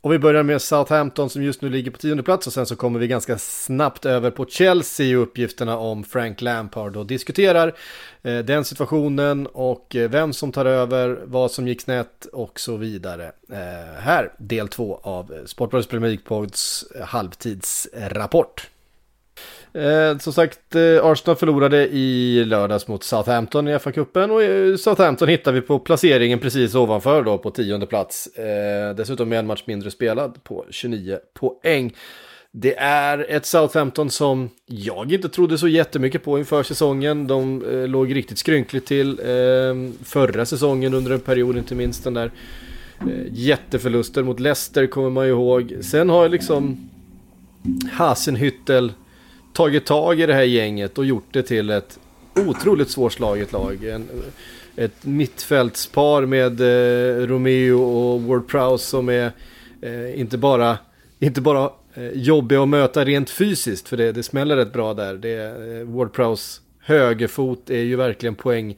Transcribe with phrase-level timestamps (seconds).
[0.00, 2.76] Och vi börjar med Southampton som just nu ligger på tionde plats och sen så
[2.76, 7.74] kommer vi ganska snabbt över på Chelsea och uppgifterna om Frank Lampard och diskuterar
[8.22, 12.76] eh, den situationen och eh, vem som tar över, vad som gick snett och så
[12.76, 13.32] vidare.
[13.52, 18.68] Eh, här del två av Sportbladets Premier League-pods eh, halvtidsrapport.
[19.72, 25.28] Eh, som sagt, eh, Arsenal förlorade i lördags mot Southampton i FA-cupen och eh, Southampton
[25.28, 28.26] hittar vi på placeringen precis ovanför då på tionde plats.
[28.26, 31.92] Eh, dessutom med en match mindre spelad på 29 poäng.
[32.50, 37.26] Det är ett Southampton som jag inte trodde så jättemycket på inför säsongen.
[37.26, 42.14] De eh, låg riktigt skrynkligt till eh, förra säsongen under en period, inte minst den
[42.14, 42.30] där
[43.00, 45.76] eh, jätteförluster mot Leicester kommer man ju ihåg.
[45.80, 46.90] Sen har liksom
[47.92, 48.92] Hasenhüttel
[49.58, 51.98] tagit tag i det här gänget och gjort det till ett
[52.36, 53.84] otroligt svårslaget lag.
[53.84, 54.08] En,
[54.76, 59.32] ett mittfältspar med eh, Romeo och Ward Prowse som är
[59.82, 60.78] eh, inte bara,
[61.18, 65.14] inte bara eh, jobbiga att möta rent fysiskt, för det, det smäller rätt bra där.
[65.14, 68.76] Det, eh, Ward Prowse högerfot är ju verkligen poäng,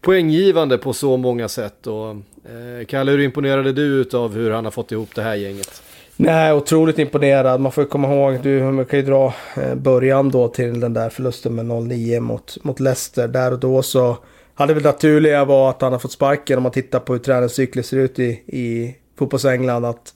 [0.00, 1.86] poänggivande på så många sätt.
[1.86, 5.82] Och, eh, Kalle, hur imponerade du av hur han har fått ihop det här gänget?
[6.20, 7.60] Nej, otroligt imponerad.
[7.60, 10.94] Man får ju komma ihåg, du, man kan ju dra eh, början då till den
[10.94, 13.28] där förlusten med 0-9 mot, mot Leicester.
[13.28, 14.16] Där och då så
[14.54, 17.82] hade väl naturliga var att han har fått sparken om man tittar på hur träningscykler
[17.82, 19.86] ser ut i, i fotbollsengland.
[19.86, 20.14] Att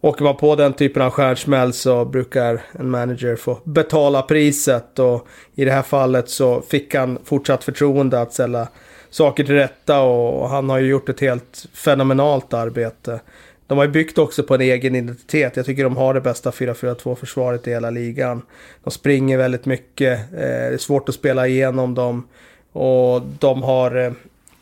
[0.00, 4.98] åker man på den typen av stjärnsmäll så brukar en manager få betala priset.
[4.98, 8.68] Och i det här fallet så fick han fortsatt förtroende att ställa
[9.10, 13.20] saker till rätta och han har ju gjort ett helt fenomenalt arbete.
[13.66, 15.56] De har ju byggt också på en egen identitet.
[15.56, 18.42] Jag tycker de har det bästa 4-4-2 försvaret i hela ligan.
[18.84, 20.18] De springer väldigt mycket.
[20.18, 22.28] Eh, det är svårt att spela igenom dem.
[22.72, 24.12] Och de har, eh,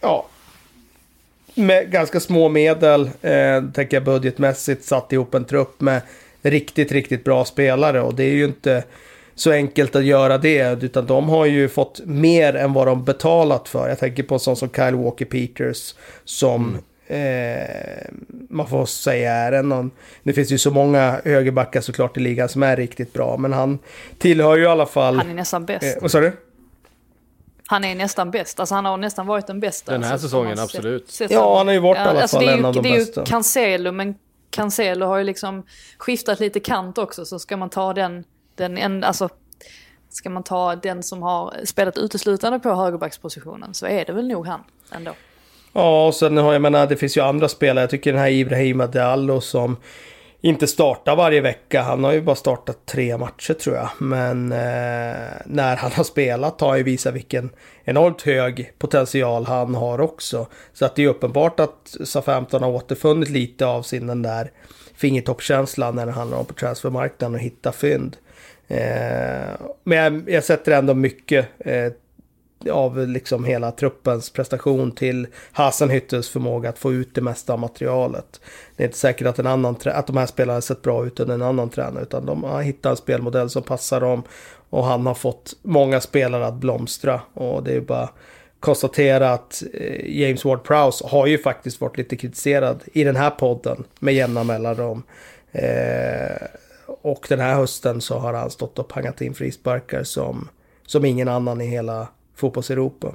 [0.01, 0.27] ja,
[1.55, 6.01] med ganska små medel, eh, tänker jag budgetmässigt, satt ihop en trupp med
[6.43, 8.01] riktigt, riktigt bra spelare.
[8.01, 8.85] Och det är ju inte
[9.35, 10.83] så enkelt att göra det.
[10.83, 13.89] Utan de har ju fått mer än vad de betalat för.
[13.89, 15.95] Jag tänker på en sån som Kyle Walker Peters.
[16.25, 18.09] Som mm eh,
[18.51, 19.91] man får säga är en någon,
[20.23, 23.37] Det finns ju så många högerbackar såklart i ligan som är riktigt bra.
[23.37, 23.79] Men han
[24.19, 25.17] tillhör ju i alla fall...
[25.17, 25.97] Han är nästan bäst.
[25.97, 26.33] Eh, vad sa du?
[27.67, 28.61] Han är nästan bäst.
[28.61, 29.93] Alltså han har nästan varit den bästa.
[29.93, 31.11] Den här alltså, säsongen, absolut.
[31.11, 33.21] Sett, ja, han har ju varit ja, i alla alltså, fall en av de bästa.
[33.21, 34.15] Det är ju Cancelo, men
[34.51, 35.63] Cancelo har ju liksom
[35.99, 37.25] skiftat lite kant också.
[37.25, 38.25] Så ska man ta den,
[38.55, 39.29] den en, alltså
[40.11, 44.47] ska man ta den som har spelat uteslutande på högerbackspositionen så är det väl nog
[44.47, 44.61] han
[44.93, 45.13] ändå.
[45.73, 47.83] Ja, och sen har jag menar, det finns ju andra spelare.
[47.83, 49.77] Jag tycker den här Ibrahim Diallo som
[50.41, 51.83] inte startar varje vecka.
[51.83, 53.89] Han har ju bara startat tre matcher tror jag.
[53.99, 55.17] Men eh,
[55.47, 57.51] när han har spelat har han ju visat vilken
[57.85, 60.47] enormt hög potential han har också.
[60.73, 64.51] Så att det är uppenbart att SA-15 har återfunnit lite av sin den där
[64.97, 68.17] fingertoppskänslan när det handlar om på transfermarknaden och hitta fynd.
[68.69, 69.51] Eh,
[69.85, 71.93] men jag, jag, sätter ändå mycket eh,
[72.71, 78.41] av liksom hela truppens prestation till Hasenhüttels förmåga att få ut det mesta av materialet.
[78.77, 81.35] Det är inte säkert att, en annan att de här spelarna sett bra ut under
[81.35, 84.23] en annan tränare utan de har hittat en spelmodell som passar dem
[84.71, 88.09] och han har fått många spelare att blomstra och det är bara
[88.63, 93.85] konstatera att eh, James Ward-Prowse har ju faktiskt varit lite kritiserad i den här podden
[93.99, 95.03] med jämna mellanrum.
[95.53, 96.47] Eh,
[96.87, 100.49] och den här hösten så har han stått och pangat in frisparkar som,
[100.87, 102.09] som ingen annan i hela
[102.43, 103.15] fotbolls-Europa.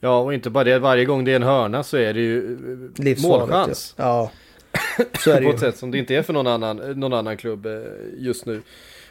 [0.00, 0.78] Ja, och inte bara det.
[0.78, 2.58] Varje gång det är en hörna så är det ju
[3.22, 3.94] målchans.
[3.96, 4.30] Ja,
[5.24, 7.36] så är det På ett sätt som det inte är för någon annan, någon annan
[7.36, 7.72] klubb eh,
[8.18, 8.62] just nu.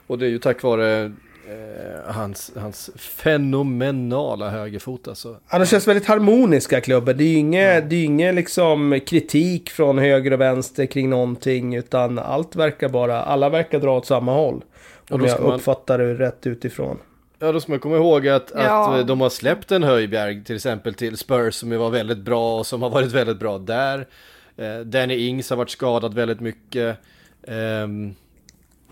[0.07, 5.37] Och det är ju tack vare eh, hans, hans fenomenala högerfot alltså.
[5.51, 7.17] Ja, de känns väldigt harmoniska klubben.
[7.17, 7.97] Det är ju inget, ja.
[7.97, 11.75] ingen liksom kritik från höger och vänster kring någonting.
[11.75, 14.63] Utan allt verkar bara, alla verkar dra åt samma håll.
[15.09, 16.97] Om jag uppfattar det rätt utifrån.
[17.43, 18.99] Ja, då ska man komma ihåg att, ja.
[18.99, 22.67] att de har släppt en Höjbjerg till exempel till Spurs som var väldigt bra och
[22.67, 24.07] som har varit väldigt bra där.
[24.57, 26.97] Eh, Danny Ings har varit skadad väldigt mycket.
[27.43, 27.87] Eh,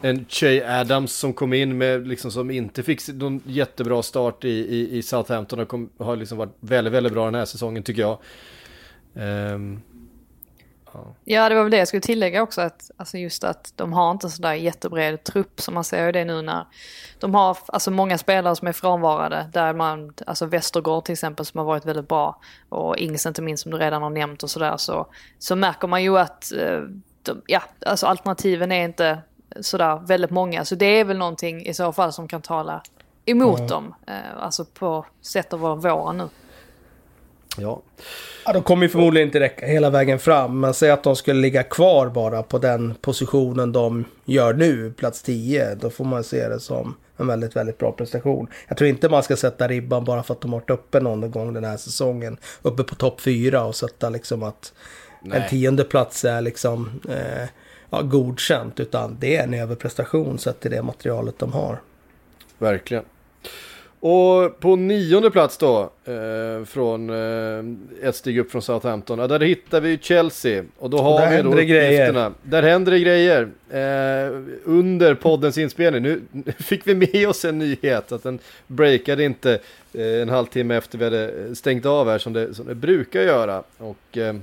[0.01, 4.49] en Che Adams som kom in med, liksom som inte fick någon jättebra start i,
[4.49, 8.01] i, i Southampton och kom, har liksom varit väldigt, väldigt bra den här säsongen tycker
[8.01, 8.17] jag.
[9.15, 9.59] Eh,
[11.23, 11.49] Ja.
[11.49, 12.61] det var väl det jag skulle tillägga också.
[12.61, 16.41] Att, alltså just att de har inte sådär jättebred trupp som man ser det nu
[16.41, 16.65] när
[17.19, 19.49] de har alltså många spelare som är frånvarade.
[19.53, 22.39] Där man, alltså Westergård till exempel som har varit väldigt bra.
[22.69, 24.77] Och Ings inte minst som du redan har nämnt och sådär.
[24.77, 25.07] Så,
[25.39, 26.79] så märker man ju att eh,
[27.21, 29.21] de, ja, alltså alternativen är inte
[29.61, 30.65] sådär väldigt många.
[30.65, 32.81] Så det är väl någonting i så fall som kan tala
[33.25, 33.69] emot mm.
[33.69, 33.95] dem.
[34.07, 36.29] Eh, alltså på sätt att vara våren nu.
[37.57, 37.81] Ja.
[38.45, 38.53] ja.
[38.53, 40.59] De kommer ju förmodligen inte räcka hela vägen fram.
[40.59, 45.21] Men säg att de skulle ligga kvar bara på den positionen de gör nu, plats
[45.21, 45.75] 10.
[45.75, 48.47] Då får man se det som en väldigt, väldigt bra prestation.
[48.67, 51.31] Jag tror inte man ska sätta ribban bara för att de har varit uppe någon
[51.31, 52.37] gång den här säsongen.
[52.61, 54.73] Uppe på topp 4 och sätta liksom att
[55.21, 55.41] Nej.
[55.41, 57.47] en tionde plats är liksom eh,
[57.89, 58.79] ja, godkänt.
[58.79, 61.81] Utan det är en överprestation sett till det materialet de har.
[62.57, 63.03] Verkligen.
[64.03, 69.81] Och på nionde plats då, eh, från eh, ett steg upp från Southampton, där hittar
[69.81, 70.63] vi Chelsea.
[70.77, 72.31] Och då har där vi då grejer.
[72.43, 73.41] Där händer det grejer.
[73.69, 76.01] Eh, under poddens inspelning.
[76.01, 76.21] Nu
[76.59, 79.59] fick vi med oss en nyhet, att den breakade inte
[79.93, 83.63] eh, en halvtimme efter vi hade stängt av här som det, som det brukar göra.
[83.77, 84.35] Och eh,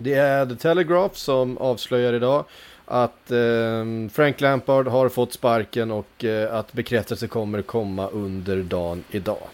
[0.00, 2.44] det är The Telegraph som avslöjar idag
[2.84, 9.04] att eh, Frank Lampard har fått sparken och eh, att bekräftelse kommer komma under dagen
[9.10, 9.48] idag.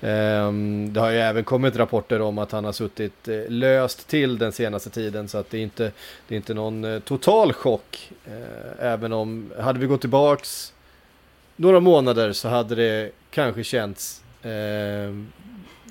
[0.00, 0.52] Eh,
[0.88, 4.52] det har ju även kommit rapporter om att han har suttit eh, löst till den
[4.52, 5.92] senaste tiden så att det är inte,
[6.28, 8.12] det är inte någon eh, total chock.
[8.26, 10.72] Eh, även om, hade vi gått tillbaks
[11.56, 15.32] några månader så hade det kanske känts ehm,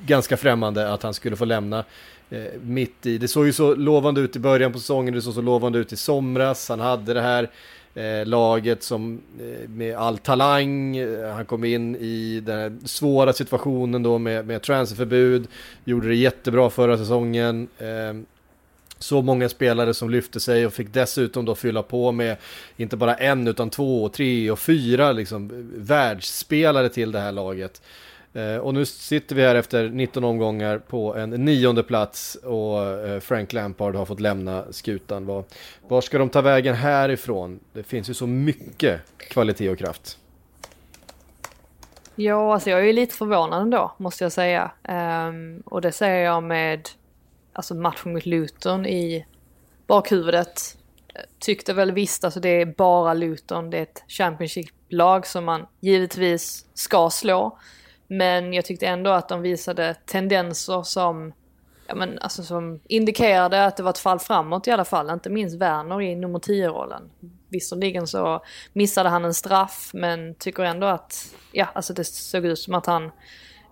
[0.02, 1.84] ganska främmande att han skulle få lämna
[2.32, 3.18] Eh, mitt i.
[3.18, 5.94] Det såg ju så lovande ut i början på säsongen, det såg så lovande ut
[5.94, 6.70] i somras.
[6.70, 7.50] Han hade det här
[7.96, 10.98] eh, laget som eh, med all talang.
[10.98, 15.48] Eh, han kom in i den här svåra situationen då med, med transferförbud.
[15.84, 17.68] Gjorde det jättebra förra säsongen.
[17.78, 18.14] Eh,
[19.00, 22.38] så många spelare som lyfte sig och fick dessutom då fylla på med
[22.78, 27.82] inte bara en utan två, tre och fyra liksom eh, världsspelare till det här laget.
[28.34, 33.20] Eh, och nu sitter vi här efter 19 omgångar på en nionde plats och eh,
[33.20, 35.26] Frank Lampard har fått lämna skutan.
[35.26, 35.44] Var,
[35.88, 37.60] var ska de ta vägen härifrån?
[37.74, 40.18] Det finns ju så mycket kvalitet och kraft.
[42.16, 44.72] Ja, alltså jag är lite förvånad ändå, måste jag säga.
[44.90, 46.90] Um, och det säger jag med
[47.54, 49.26] alltså matchen mot Luton i
[49.88, 50.78] bakhuvudet.
[51.40, 56.66] Tyckte väl visst, alltså det är bara Luton, det är ett Championship-lag som man givetvis
[56.74, 57.58] ska slå.
[58.14, 61.34] Men jag tyckte ändå att de visade tendenser som,
[61.88, 65.10] ja, men, alltså, som indikerade att det var ett fall framåt i alla fall.
[65.10, 67.10] Inte minst Werner i nummer 10-rollen.
[67.50, 68.44] Visserligen så
[68.74, 72.86] missade han en straff men tycker ändå att, ja alltså det såg ut som att
[72.86, 73.12] han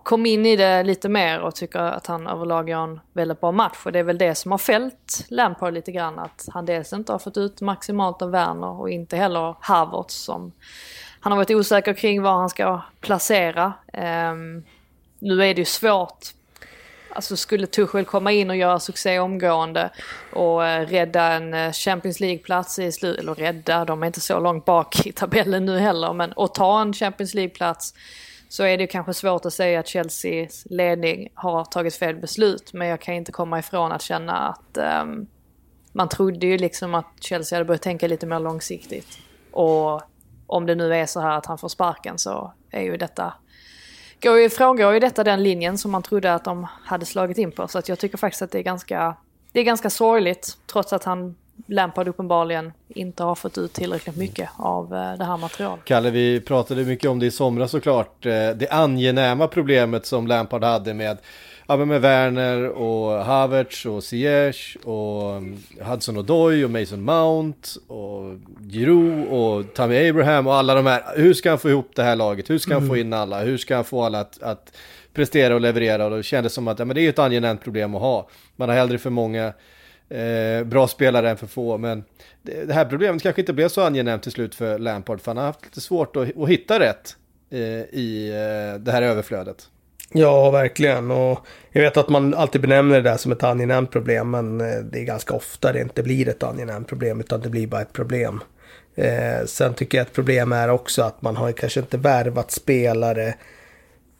[0.02, 3.52] kom in i det lite mer och tycker att han överlag gör en väldigt bra
[3.52, 3.78] match.
[3.84, 6.18] Och det är väl det som har fällt Lampard lite grann.
[6.18, 10.52] Att han dels inte har fått ut maximalt av Werner och inte heller Havertz som
[11.20, 13.72] han har varit osäker kring var han ska placera.
[13.92, 14.64] Um,
[15.18, 16.26] nu är det ju svårt.
[17.12, 19.90] Alltså skulle Tuchel komma in och göra succé omgående
[20.32, 24.40] och uh, rädda en eh, Champions League-plats i slutet, eller rädda, de är inte så
[24.40, 27.94] långt bak i tabellen nu heller, men att ta en Champions League-plats
[28.48, 32.72] så är det kanske svårt att säga att Chelseas ledning har tagit fel beslut.
[32.72, 35.26] Men jag kan inte komma ifrån att känna att um,
[35.92, 39.18] man trodde ju liksom att Chelsea hade börjat tänka lite mer långsiktigt.
[39.50, 40.02] Och
[40.50, 43.32] om det nu är så här att han får sparken så är ju detta
[44.22, 47.52] går ju, frångår ju detta den linjen som man trodde att de hade slagit in
[47.52, 47.68] på.
[47.68, 49.16] Så att jag tycker faktiskt att det är ganska,
[49.52, 51.36] det är ganska sorgligt trots att han
[51.66, 55.84] Lampard uppenbarligen inte har fått ut tillräckligt mycket av eh, det här materialet.
[55.84, 58.26] Kalle, vi pratade mycket om det i somras såklart.
[58.26, 61.18] Eh, det angenäma problemet som Lampard hade med
[61.70, 67.68] ja, men med Werner och Havertz och Ziyech och um, Hudson Odoi och Mason Mount
[67.86, 68.38] och
[68.70, 71.02] Giroud och Tammy Abraham och alla de här.
[71.16, 72.50] Hur ska han få ihop det här laget?
[72.50, 72.88] Hur ska han mm.
[72.88, 73.40] få in alla?
[73.40, 74.76] Hur ska han få alla att, att
[75.14, 76.04] prestera och leverera?
[76.04, 78.28] Och det kändes som att ja, men det är ett angenämt problem att ha.
[78.56, 79.52] Man har hellre för många
[80.08, 81.78] eh, bra spelare än för få.
[81.78, 82.04] Men
[82.42, 85.20] det, det, här problemet kanske inte blev så angenämt till slut för Lampard.
[85.20, 87.16] För han har haft lite svårt att, att hitta rätt
[87.50, 87.60] eh,
[87.98, 89.68] i eh, det här överflödet.
[90.12, 91.10] Ja, verkligen.
[91.10, 91.38] Och
[91.70, 94.30] jag vet att man alltid benämner det där som ett angenämt problem.
[94.30, 97.20] Men eh, det är ganska ofta det inte blir ett angenämt problem.
[97.20, 98.40] Utan det blir bara ett problem.
[98.94, 103.34] Eh, sen tycker jag ett problem är också att man har kanske inte värvat spelare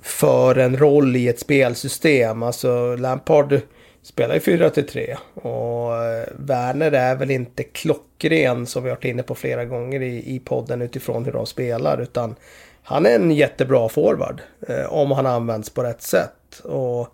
[0.02, 2.42] för en roll i ett spelsystem.
[2.42, 3.61] Alltså Lampard
[4.02, 9.23] spelar ju 4-3 och eh, Werner är väl inte klockren som vi har varit inne
[9.23, 12.00] på flera gånger i, i podden utifrån hur de spelar.
[12.00, 12.35] Utan
[12.83, 14.41] han är en jättebra forward.
[14.69, 16.61] Eh, om han används på rätt sätt.
[16.65, 17.09] Och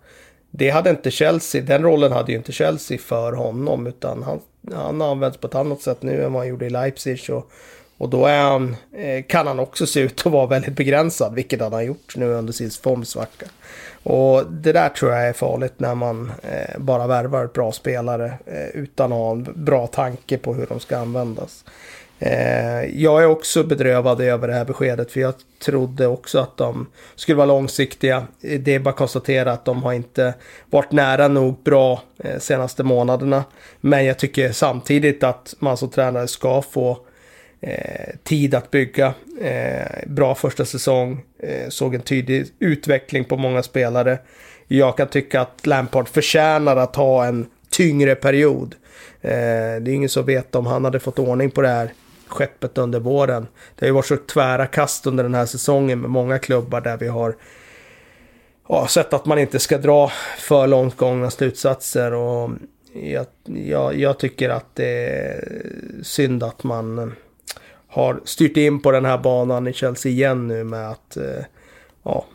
[0.51, 3.87] det hade inte Chelsea, den rollen hade ju inte Chelsea för honom.
[3.87, 4.39] Utan han,
[4.73, 7.29] han används på ett annat sätt nu än vad han gjorde i Leipzig.
[7.29, 7.51] Och,
[7.97, 11.35] och då är han, eh, kan han också se ut att vara väldigt begränsad.
[11.35, 13.45] Vilket han har gjort nu under sin formsvacka.
[14.03, 18.33] Och det där tror jag är farligt när man eh, bara värvar bra spelare.
[18.45, 21.63] Eh, utan att ha en bra tanke på hur de ska användas.
[22.19, 26.87] Eh, jag är också bedrövad över det här beskedet för jag trodde också att de
[27.15, 28.27] skulle vara långsiktiga.
[28.39, 30.33] Det är bara att konstatera att de har inte
[30.69, 33.43] varit nära nog bra eh, senaste månaderna.
[33.81, 36.97] Men jag tycker samtidigt att man som tränare ska få
[37.61, 39.13] eh, tid att bygga.
[39.41, 41.23] Eh, bra första säsong.
[41.39, 44.19] Eh, såg en tydlig utveckling på många spelare.
[44.67, 48.75] Jag kan tycka att Lampard förtjänar att ha en tyngre period.
[49.21, 49.31] Eh,
[49.81, 51.91] det är ingen som vet om han hade fått ordning på det här
[52.27, 53.47] skeppet under våren.
[53.75, 56.97] Det har ju varit så tvära kast under den här säsongen med många klubbar där
[56.97, 57.35] vi har
[58.67, 62.13] ja, sett att man inte ska dra för långt gångna slutsatser.
[62.13, 62.51] Och
[62.93, 65.43] jag, jag, jag tycker att det är
[66.03, 67.07] synd att man eh,
[67.87, 71.45] har styrt in på den här banan i Chelsea igen nu med att eh,
[72.03, 72.25] ja,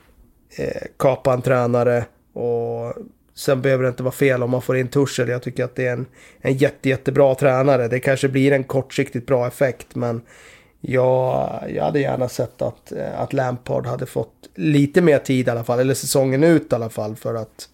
[0.59, 2.95] eh, kapa en tränare och
[3.35, 5.29] Sen behöver det inte vara fel om man får in Tuchel.
[5.29, 6.07] Jag tycker att det är en,
[6.41, 7.89] en jätte, jättebra tränare.
[7.89, 10.23] Det kanske blir en kortsiktigt bra effekt men
[10.81, 15.51] jag, jag hade gärna sett att, eh, att Lampard hade fått lite mer tid i
[15.51, 15.79] alla fall.
[15.79, 17.69] Eller säsongen ut i alla fall för att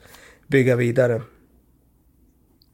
[0.46, 1.22] bygga vidare.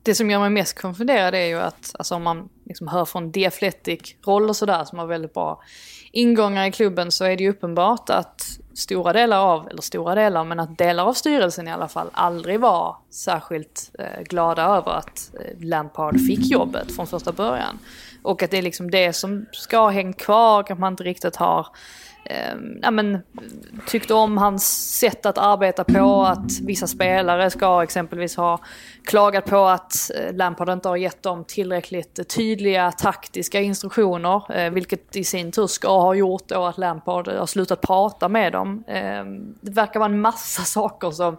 [0.03, 3.33] Det som gör mig mest konfunderad är ju att alltså om man liksom hör från
[3.33, 5.63] The Athletic roll och sådär som har väldigt bra
[6.15, 10.45] ingångar i klubben så är det ju uppenbart att stora delar av, eller stora delar,
[10.45, 15.31] men att delar av styrelsen i alla fall aldrig var särskilt eh, glada över att
[15.35, 17.79] eh, Lampard fick jobbet från första början.
[18.23, 21.37] Och att det är liksom det som ska ha hängt kvar, att man inte riktigt
[21.37, 21.67] har
[22.25, 23.19] eh, ja, men,
[23.87, 28.61] tyckte om hans sätt att arbeta på, att vissa spelare ska exempelvis ha
[29.05, 35.17] klagat på att eh, Lampard inte har gett dem tillräckligt tydliga taktiska instruktioner, eh, vilket
[35.17, 38.85] i sin tur ska ha gjort då att Lampard har slutat prata med dem.
[38.87, 41.37] Ehm, det verkar vara en massa saker som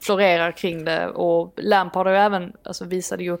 [0.00, 3.38] florerar kring det och Lampard har ju även, alltså visade ju eh,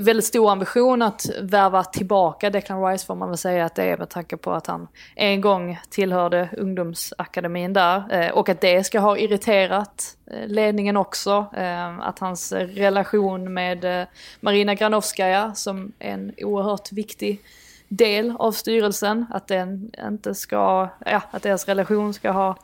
[0.00, 3.98] väldigt stor ambition att värva tillbaka Declan Rice får man väl säga att det är
[3.98, 9.18] med tanke på att han en gång tillhörde ungdomsakademin där och att det ska ha
[9.18, 10.16] irriterat
[10.46, 11.46] ledningen också.
[11.56, 14.06] Eh, att hans relation med eh,
[14.40, 17.40] Marina Granovskaja som är en oerhört viktig
[17.88, 19.26] del av styrelsen.
[19.30, 22.56] Att, den inte ska, ja, att deras relation ska ha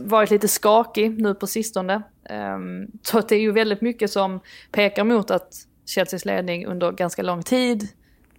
[0.00, 2.02] varit lite skakig nu på sistone.
[2.24, 4.40] Ehm, så det är ju väldigt mycket som
[4.72, 7.88] pekar mot att Chelseas ledning under ganska lång tid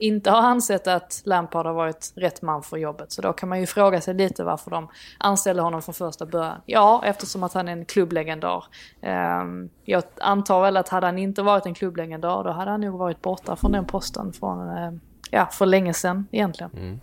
[0.02, 3.12] inte har ansett att Lampard har varit rätt man för jobbet.
[3.12, 6.62] Så då kan man ju fråga sig lite varför de anställde honom från första början.
[6.66, 8.66] Ja, eftersom att han är en klubblegendar.
[9.02, 13.00] Ehm, jag antar väl att hade han inte varit en klubblegendar då hade han nog
[13.00, 14.92] varit borta från den posten från, eh,
[15.30, 16.72] ja, för länge sedan egentligen.
[16.78, 17.00] Mm.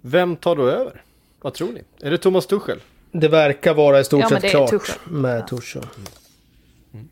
[0.00, 1.02] Vem tar då över?
[1.40, 1.82] Vad tror ni?
[2.00, 2.80] Är det Thomas Tuchel?
[3.12, 4.96] Det verkar vara i stort ja, sett klart Tuchel.
[5.12, 5.86] med Tuchel.
[6.92, 7.08] Mm.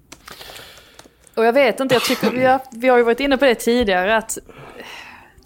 [1.35, 3.55] Och jag vet inte, jag tycker vi har, vi har ju varit inne på det
[3.55, 4.39] tidigare att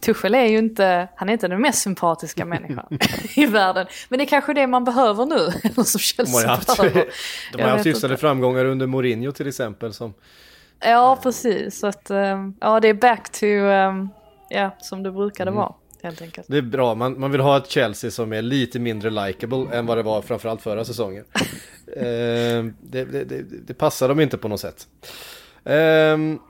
[0.03, 2.99] Tuchel är ju inte, han är inte den mest sympatiska människan
[3.37, 3.87] i världen.
[4.09, 5.51] Men det är kanske det man behöver nu,
[5.85, 7.05] som Chelsea de har haft, behöver.
[7.53, 9.93] De har haft hyfsade framgångar under Mourinho till exempel.
[9.93, 10.15] Som...
[10.81, 11.79] Ja, precis.
[11.79, 14.09] Så att, um, ja, det är back to, um,
[14.49, 15.61] ja, som det brukade mm.
[15.61, 15.75] vara.
[16.03, 16.47] Helt enkelt.
[16.51, 19.87] Det är bra, man, man vill ha ett Chelsea som är lite mindre likable än
[19.87, 21.25] vad det var framförallt förra säsongen.
[21.97, 22.73] uh, det,
[23.05, 24.89] det, det, det, passar dem inte på något sätt.
[25.65, 26.41] Um,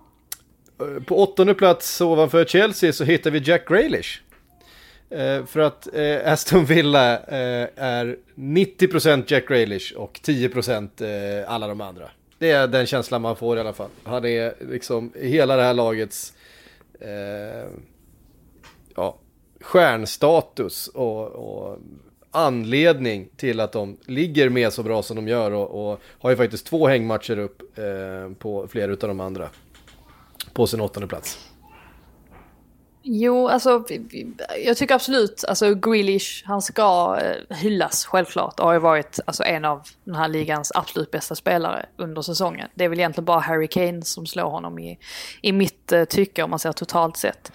[0.82, 4.20] Eh, på åttonde plats ovanför Chelsea så hittar vi Jack Grealish.
[5.10, 11.68] Eh, för att eh, Aston Villa eh, är 90% Jack Grealish och 10% eh, alla
[11.68, 12.10] de andra.
[12.38, 13.90] Det är den känslan man får i alla fall.
[14.04, 16.32] Han är liksom hela det här lagets
[17.00, 17.70] eh,
[18.96, 19.18] ja,
[19.60, 21.78] stjärnstatus och, och,
[22.34, 26.36] anledning till att de ligger med så bra som de gör och, och har ju
[26.36, 29.48] faktiskt två hängmatcher upp eh, på flera av de andra
[30.52, 31.38] på sin åttonde plats?
[33.04, 33.84] Jo, alltså
[34.64, 39.44] jag tycker absolut, alltså Grealish, han ska eh, hyllas självklart och har ju varit alltså,
[39.44, 42.68] en av den här ligans absolut bästa spelare under säsongen.
[42.74, 44.98] Det är väl egentligen bara Harry Kane som slår honom i,
[45.40, 47.52] i mitt uh, tycke om man ser totalt sett.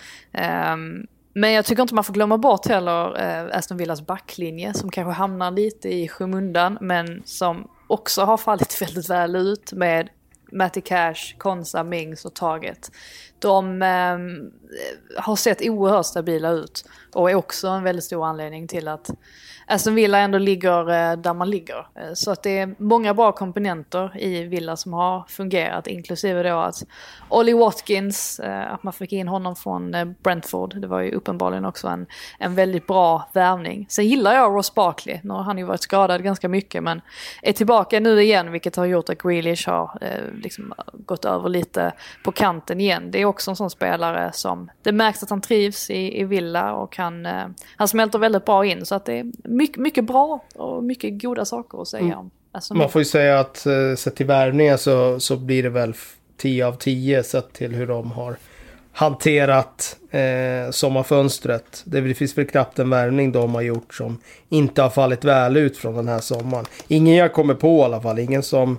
[0.74, 4.92] Um, men jag tycker inte man får glömma bort heller uh, Aston Villas backlinje som
[4.92, 10.10] kanske hamnar lite i skymundan men som också har fallit väldigt väl ut med
[10.52, 12.92] Matty Cash, Konsa, Mings och Taget.
[13.40, 18.68] De ehm, Eh, har sett oerhört stabila ut och är också en väldigt stor anledning
[18.68, 19.10] till att
[19.68, 21.88] Aston Villa ändå ligger eh, där man ligger.
[21.96, 26.58] Eh, så att det är många bra komponenter i Villa som har fungerat, inklusive då
[26.58, 26.84] att
[27.30, 32.06] Ollie Watkins, att man fick in honom från Brentford, det var ju uppenbarligen också en,
[32.40, 33.86] en väldigt bra värvning.
[33.90, 37.02] Sen gillar jag Ross Barkley, nu har han ju varit skadad ganska mycket men
[37.42, 40.00] är tillbaka nu igen vilket har gjort att Grealish har
[40.44, 41.94] liksom gått över lite
[42.24, 43.12] på kanten igen.
[43.12, 46.74] Det är också en sån spelare som det märks att han trivs i, i Villa
[46.74, 47.46] och han, eh,
[47.76, 48.86] han smälter väldigt bra in.
[48.86, 52.18] Så att det är mycket, mycket bra och mycket goda saker att säga mm.
[52.18, 52.30] om.
[52.52, 55.94] Alltså, Man får ju säga att eh, sett till värvningar så, så blir det väl
[56.38, 58.36] 10 av 10 sett till hur de har
[58.98, 61.82] hanterat eh, sommarfönstret.
[61.86, 65.78] Det finns väl knappt en värvning de har gjort som inte har fallit väl ut
[65.78, 66.66] från den här sommaren.
[66.88, 68.20] Ingen jag kommer på i alla fall.
[68.20, 68.78] Ingen som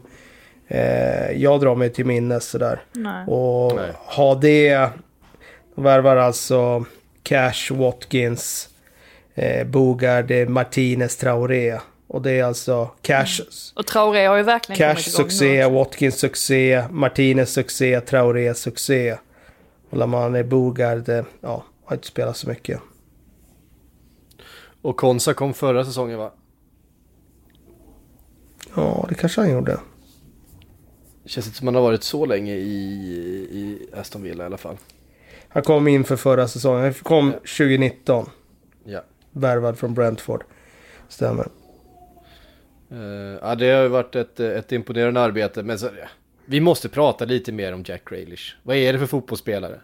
[0.68, 2.82] eh, jag drar mig till minnes sådär.
[2.92, 3.26] Nej.
[3.26, 3.92] Och Nej.
[3.94, 4.90] ha det.
[5.78, 6.84] De värvar alltså
[7.22, 8.68] Cash, Watkins,
[9.34, 11.78] eh, Bogard, Martinez, Traoré.
[12.06, 13.40] Och det är alltså Cash.
[13.40, 13.50] Mm.
[13.74, 19.18] Och Traoré har ju verkligen Cash succé, Watkins succé, Martinez succé, Traoré succé.
[19.90, 21.08] Och Lamane Bogard,
[21.40, 22.80] ja, har inte spelat så mycket.
[24.82, 26.32] Och Konsa kom förra säsongen va?
[28.76, 29.80] Ja, det kanske han gjorde.
[31.22, 32.78] Det känns inte som han har varit så länge i,
[33.50, 34.76] i Aston Villa i alla fall.
[35.48, 36.82] Han kom in för förra säsongen.
[36.82, 37.38] Han kom ja.
[37.38, 38.30] 2019.
[38.84, 39.00] Ja.
[39.32, 40.44] Värvad från Brentford.
[41.08, 41.48] Stämmer.
[42.92, 45.62] Uh, ja, det har ju varit ett, ett imponerande arbete.
[45.62, 45.88] Men så,
[46.44, 48.56] vi måste prata lite mer om Jack Grealish.
[48.62, 49.80] Vad är det för fotbollsspelare?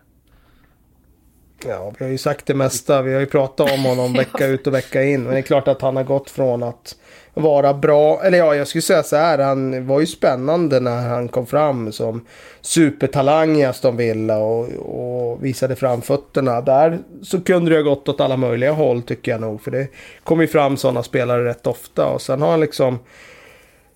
[1.68, 3.02] Ja, vi har ju sagt det mesta.
[3.02, 5.22] Vi har ju pratat om honom vecka ut och vecka in.
[5.22, 6.96] Men det är klart att han har gått från att
[7.34, 8.22] vara bra.
[8.24, 9.38] Eller ja, jag skulle säga så här.
[9.38, 12.26] Han var ju spännande när han kom fram som
[12.60, 16.60] supertalang i Aston Villa och, och visade fram fötterna.
[16.60, 19.62] Där så kunde det ha gått åt alla möjliga håll tycker jag nog.
[19.62, 19.88] För det
[20.24, 22.06] kommer ju fram sådana spelare rätt ofta.
[22.06, 22.98] Och sen har han liksom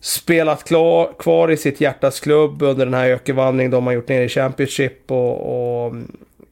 [0.00, 4.22] spelat klar, kvar i sitt hjärtas klubb under den här ökenvandringen de har gjort ner
[4.22, 5.94] i Championship och, och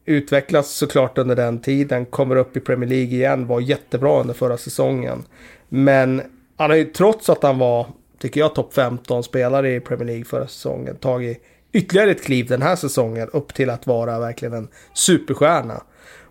[0.09, 2.05] Utvecklas såklart under den tiden.
[2.05, 5.23] Kommer upp i Premier League igen, var jättebra under förra säsongen.
[5.69, 6.21] Men
[6.57, 7.87] han har ju trots att han var,
[8.19, 12.61] tycker jag, topp 15 spelare i Premier League förra säsongen tagit ytterligare ett kliv den
[12.61, 15.83] här säsongen upp till att vara verkligen en superstjärna.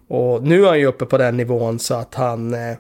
[0.09, 2.76] Och nu är han ju uppe på den nivån så att han eh,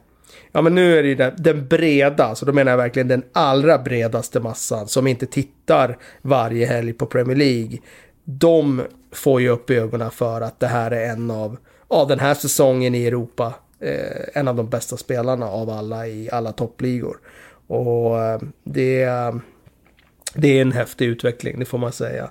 [0.52, 3.22] Ja men nu är det ju den, den breda, så då menar jag verkligen den
[3.32, 7.78] allra bredaste massan som inte tittar varje helg på Premier League.
[8.24, 8.82] De
[9.12, 11.56] får ju upp ögonen för att det här är en av,
[11.88, 16.30] ja den här säsongen i Europa, eh, en av de bästa spelarna av alla i
[16.32, 17.16] alla toppligor.
[17.66, 19.08] Och eh, det,
[20.34, 22.30] det är en häftig utveckling, det får man säga.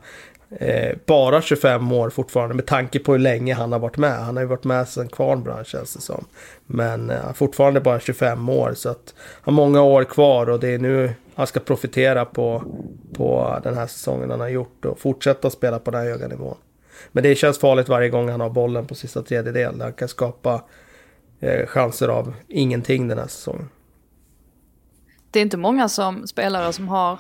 [0.50, 4.26] Eh, bara 25 år fortfarande med tanke på hur länge han har varit med.
[4.26, 6.26] Han har ju varit med sedan Kvarnbrand känns det som.
[6.66, 10.70] Men eh, fortfarande bara 25 år så att han har många år kvar och det
[10.70, 12.64] är nu han ska profitera på,
[13.14, 16.58] på den här säsongen han har gjort och fortsätta spela på den här höga nivån.
[17.12, 19.82] Men det känns farligt varje gång han har bollen på sista tredjedel.
[19.82, 20.64] Han kan skapa
[21.40, 23.70] eh, chanser av ingenting den här säsongen.
[25.32, 27.20] Det är inte många som spelare som har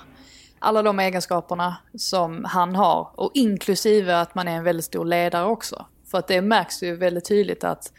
[0.59, 3.09] alla de egenskaperna som han har.
[3.15, 5.85] Och inklusive att man är en väldigt stor ledare också.
[6.11, 7.91] För att det märks ju väldigt tydligt att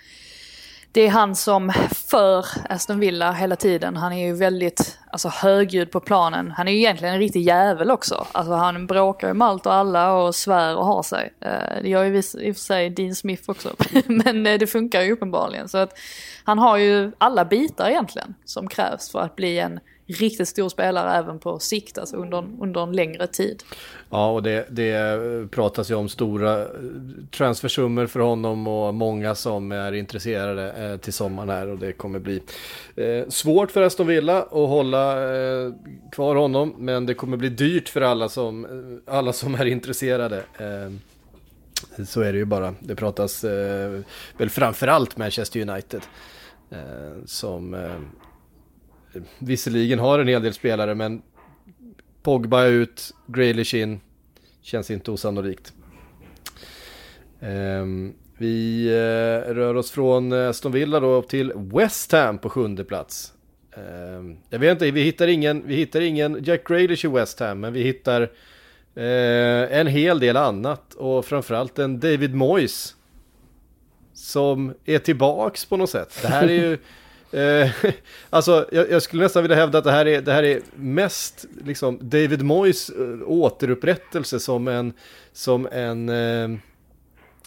[0.96, 3.96] det är han som för Aston Villa hela tiden.
[3.96, 6.50] Han är ju väldigt alltså, högljudd på planen.
[6.50, 8.26] Han är ju egentligen en riktig jävel också.
[8.32, 11.32] Alltså, han bråkar ju med allt och alla och svär och har sig.
[11.40, 13.70] Eh, det gör ju i och för sig Dean Smith också.
[14.06, 15.68] Men eh, det funkar ju uppenbarligen.
[15.68, 15.98] Så att
[16.44, 21.18] han har ju alla bitar egentligen som krävs för att bli en riktigt stor spelare
[21.18, 23.62] även på sikt, alltså under, under en längre tid.
[24.10, 26.68] Ja, och det, det eh, pratas ju om stora eh,
[27.30, 32.18] transfersummor för honom och många som är intresserade eh, till sommaren här och det kommer
[32.18, 32.42] bli
[32.96, 35.72] eh, svårt för Aston Villa att hålla eh,
[36.12, 40.36] kvar honom, men det kommer bli dyrt för alla som, eh, alla som är intresserade.
[40.58, 40.92] Eh,
[42.04, 42.74] så är det ju bara.
[42.80, 44.00] Det pratas eh,
[44.36, 46.02] väl framförallt Manchester United.
[46.70, 47.74] Eh, som
[49.38, 51.22] visserligen har en hel del spelare men
[52.22, 54.00] Pogba ut, Grealish in,
[54.62, 55.72] känns inte osannolikt.
[57.40, 62.84] Um, vi uh, rör oss från eh, Aston Villa då till West Ham på sjunde
[62.84, 63.32] plats.
[63.76, 67.60] Um, jag vet inte, vi hittar ingen, vi hittar ingen Jack Grealish i West Ham,
[67.60, 72.96] men vi hittar uh, en hel del annat och framförallt en David Moyes
[74.14, 76.18] som är tillbaks på något sätt.
[76.22, 76.78] Det här är ju
[77.32, 77.70] Eh,
[78.30, 81.44] alltså, jag, jag, skulle nästan vilja hävda att det här är, det här är mest
[81.64, 84.92] liksom, David Moyes uh, återupprättelse som en,
[85.32, 86.58] som en uh,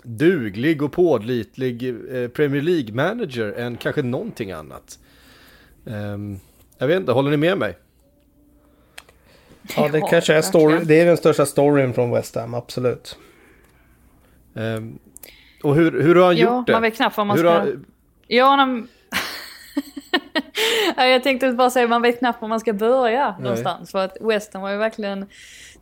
[0.03, 4.99] duglig och pålitlig uh, Premier League-manager än kanske någonting annat.
[5.83, 6.39] Um,
[6.77, 7.77] jag vet inte, håller ni med mig?
[9.75, 13.17] Ja, det kanske är, story, det är den största storyn från West Ham, absolut.
[14.53, 14.99] Um,
[15.63, 16.73] och hur, hur har han ja, gjort det?
[16.73, 17.53] man vet knappt vad man hur ska...
[17.53, 17.79] Har...
[18.27, 18.87] Ja, han
[20.97, 23.43] jag tänkte bara säga, man vet knappt var man ska börja Nej.
[23.43, 23.91] någonstans.
[23.91, 25.25] För att Western var ju verkligen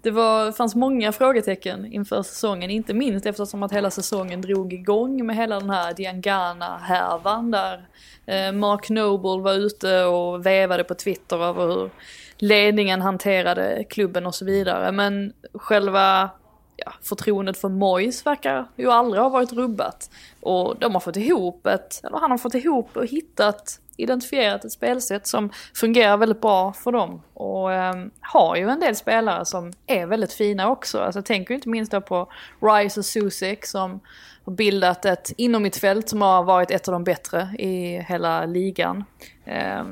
[0.02, 5.26] det var, fanns många frågetecken inför säsongen, inte minst eftersom att hela säsongen drog igång
[5.26, 7.88] med hela den här Diangana-härvan där
[8.26, 11.90] eh, Mark Noble var ute och vevade på Twitter över hur
[12.38, 14.92] ledningen hanterade klubben och så vidare.
[14.92, 16.30] Men själva
[16.76, 20.10] ja, förtroendet för Mois verkar ju aldrig ha varit rubbat.
[20.42, 24.72] Och de har fått ihop ett, eller han har fått ihop och hittat identifierat ett
[24.72, 27.22] spelsätt som fungerar väldigt bra för dem.
[27.34, 31.00] Och eh, har ju en del spelare som är väldigt fina också.
[31.00, 32.32] Alltså jag tänker inte minst då på
[32.62, 34.00] Rice och Susek som
[34.48, 39.04] har bildat ett inomhittfält som har varit ett av de bättre i hela ligan.
[39.46, 39.84] Eh,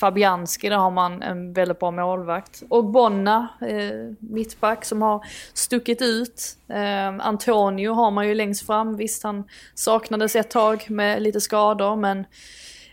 [0.00, 2.62] Fabianski, där har man en väldigt bra målvakt.
[2.68, 6.56] Och Bonna, eh, mittback, som har stuckit ut.
[6.68, 8.96] Eh, Antonio har man ju längst fram.
[8.96, 9.44] Visst, han
[9.74, 12.24] saknades ett tag med lite skador, men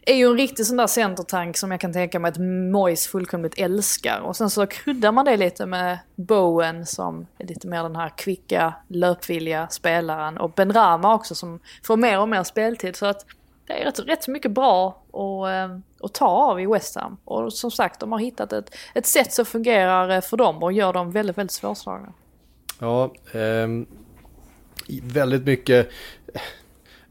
[0.06, 2.38] är ju en riktig sån där centertank som jag kan tänka mig att
[2.72, 4.20] Mois fullkomligt älskar.
[4.20, 8.10] Och sen så kryddar man det lite med Bowen som är lite mer den här
[8.18, 10.38] kvicka, löpvilliga spelaren.
[10.38, 12.96] Och Ben Rama också som får mer och mer speltid.
[12.96, 13.26] Så att
[13.68, 17.18] det är rätt, rätt mycket bra att, eh, att ta av i West Ham.
[17.26, 20.74] Och som sagt, de har hittat ett, ett sätt som fungerar eh, för dem och
[20.74, 22.14] gör dem väldigt, väldigt svårslagna.
[22.80, 23.68] Ja, eh,
[25.02, 25.90] väldigt mycket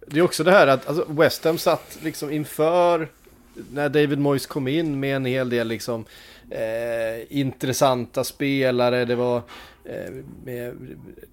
[0.07, 3.09] det är också det här att alltså, West Ham satt liksom inför
[3.73, 6.05] när David Moyes kom in med en hel del liksom
[6.51, 9.05] eh, intressanta spelare.
[9.05, 9.37] Det var
[9.85, 10.13] eh,
[10.45, 10.75] med,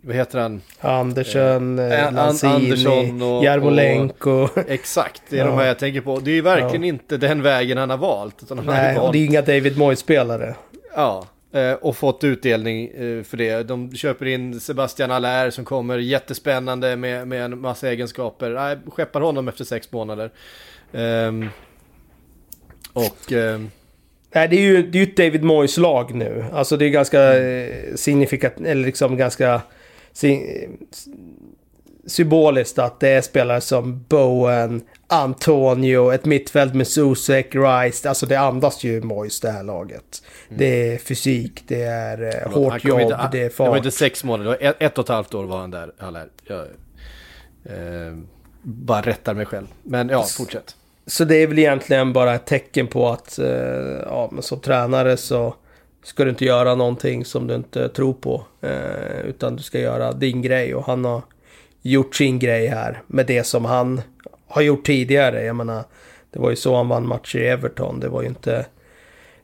[0.02, 0.62] vad heter han?
[0.80, 4.48] Andersson, eh, eh Lanzini, Andersson och, Jarmolenko.
[4.68, 5.46] exakt, det är ja.
[5.46, 6.20] de här jag tänker på.
[6.20, 6.90] Det är ju verkligen ja.
[6.90, 8.44] inte den vägen han har valt.
[8.44, 9.08] Utan han Nej, har valt...
[9.08, 10.56] och det är inga David Moyes-spelare.
[10.96, 13.64] Ja, Eh, och fått utdelning eh, för det.
[13.64, 18.50] De köper in Sebastian Allaire som kommer jättespännande med, med en massa egenskaper.
[18.50, 20.32] Nej, skeppar honom efter sex månader.
[20.92, 21.50] Um,
[22.94, 23.32] och...
[23.32, 23.72] Um,
[24.34, 26.46] Nej, det är ju det är ett David Moyes lag nu.
[26.54, 27.98] Alltså det är ganska eh, mm.
[27.98, 29.62] signifikativt, eller liksom ganska
[32.06, 38.10] symboliskt att det är spelare som Bowen, Antonio, ett mittfält med Susek, Rice.
[38.10, 40.24] Alltså det andas ju Mois det här laget.
[40.48, 40.60] Mm.
[40.60, 43.66] Det är fysik, det är eh, Förlåt, hårt jobb, inte, det är fart.
[43.66, 45.72] Det var inte sex månader, det var ett, ett och ett halvt år var han
[45.72, 45.92] där.
[46.44, 46.60] Jag,
[47.64, 48.18] eh,
[48.64, 49.68] bara rättar mig själv.
[49.84, 50.76] Men ja, fortsätt.
[51.06, 53.48] Så det är väl egentligen bara ett tecken på att eh,
[54.06, 55.56] ja, men som tränare så
[56.04, 58.46] ska du inte göra någonting som du inte tror på.
[58.62, 61.22] Eh, utan du ska göra din grej och han har
[61.82, 64.02] gjort sin grej här med det som han
[64.52, 65.44] har gjort tidigare.
[65.44, 65.84] Jag menar,
[66.32, 68.00] det var ju så han vann matcher i Everton.
[68.00, 68.66] Det var ju inte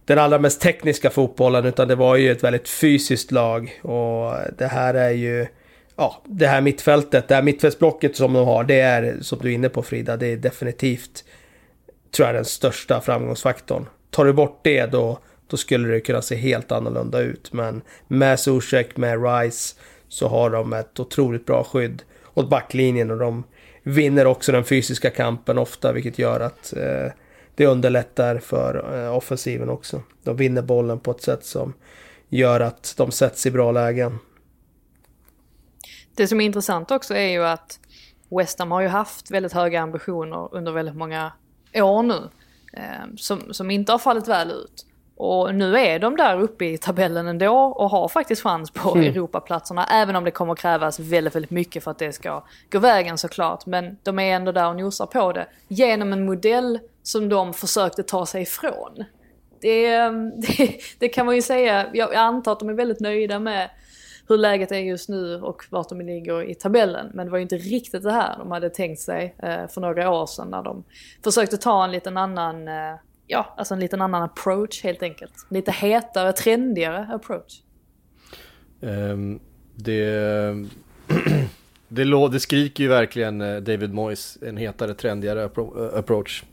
[0.06, 3.80] den allra mest tekniska fotbollen utan det var ju ett väldigt fysiskt lag.
[3.82, 5.48] Och det här är ju,
[5.96, 9.54] ja, det här mittfältet, det här mittfältsblocket som de har, det är som du är
[9.54, 11.24] inne på Frida, det är definitivt,
[12.15, 13.86] tror jag, den största framgångsfaktorn.
[14.10, 17.54] Tar du bort det då, då skulle det kunna se helt annorlunda ut.
[17.54, 19.76] Men med Zuzek, med Rice,
[20.08, 23.43] så har de ett otroligt bra skydd åt backlinjen och de
[23.88, 27.12] vinner också den fysiska kampen ofta vilket gör att eh,
[27.56, 30.02] det underlättar för eh, offensiven också.
[30.23, 31.73] De vinner bollen på ett sätt som
[32.30, 34.19] gör att de sätts i bra lägen.
[36.15, 37.80] Det som är intressant också är ju att
[38.30, 41.32] West Ham har ju haft väldigt höga ambitioner under väldigt många
[41.73, 42.30] år nu.
[42.73, 44.86] Eh, som, som inte har fallit väl ut.
[45.17, 49.08] Och nu är de där uppe i tabellen ändå och har faktiskt chans på mm.
[49.08, 49.86] Europaplatserna.
[49.86, 53.65] Även om det kommer krävas väldigt, väldigt mycket för att det ska gå vägen såklart.
[53.65, 55.47] Men de är ändå där och nosar på det.
[55.67, 59.03] Genom en modell som de försökte ta sig ifrån.
[59.62, 59.97] Det,
[60.58, 63.69] det, det kan man ju säga, jag antar att de är väldigt nöjda med
[64.30, 67.12] hur läget är just nu och vart de ligger i tabellen.
[67.13, 70.12] Men det var ju inte riktigt det här de hade tänkt sig eh, för några
[70.12, 70.84] år sedan när de
[71.23, 72.95] försökte ta en liten annan eh,
[73.28, 75.34] ja, alltså en liten annan approach helt enkelt.
[75.50, 77.62] Lite hetare, trendigare approach.
[78.80, 79.40] Um,
[79.76, 80.06] det,
[81.88, 86.44] det, det skriker ju verkligen eh, David Moyes, en hetare, trendigare eh, approach.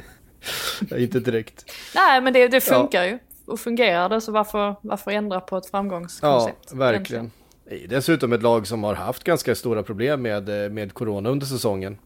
[0.96, 1.64] Inte direkt.
[1.94, 3.08] Nej, men det, det funkar ja.
[3.08, 3.18] ju.
[3.46, 6.68] Och fungerar det så varför, varför ändra på ett framgångskoncept?
[6.70, 7.30] Ja, verkligen.
[7.66, 7.90] Egentligen?
[7.90, 11.98] Dessutom ett lag som har haft ganska stora problem med, eh, med corona under säsongen.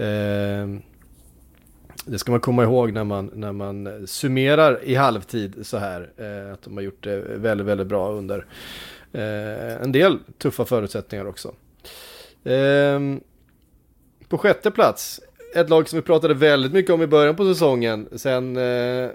[0.00, 0.78] Uh,
[2.08, 6.10] det ska man komma ihåg när man, när man summerar i halvtid så här.
[6.16, 8.46] Eh, att de har gjort det väldigt, väldigt bra under
[9.12, 11.54] eh, en del tuffa förutsättningar också.
[12.44, 13.00] Eh,
[14.28, 15.20] på sjätte plats,
[15.54, 18.08] ett lag som vi pratade väldigt mycket om i början på säsongen.
[18.16, 19.10] Sen eh,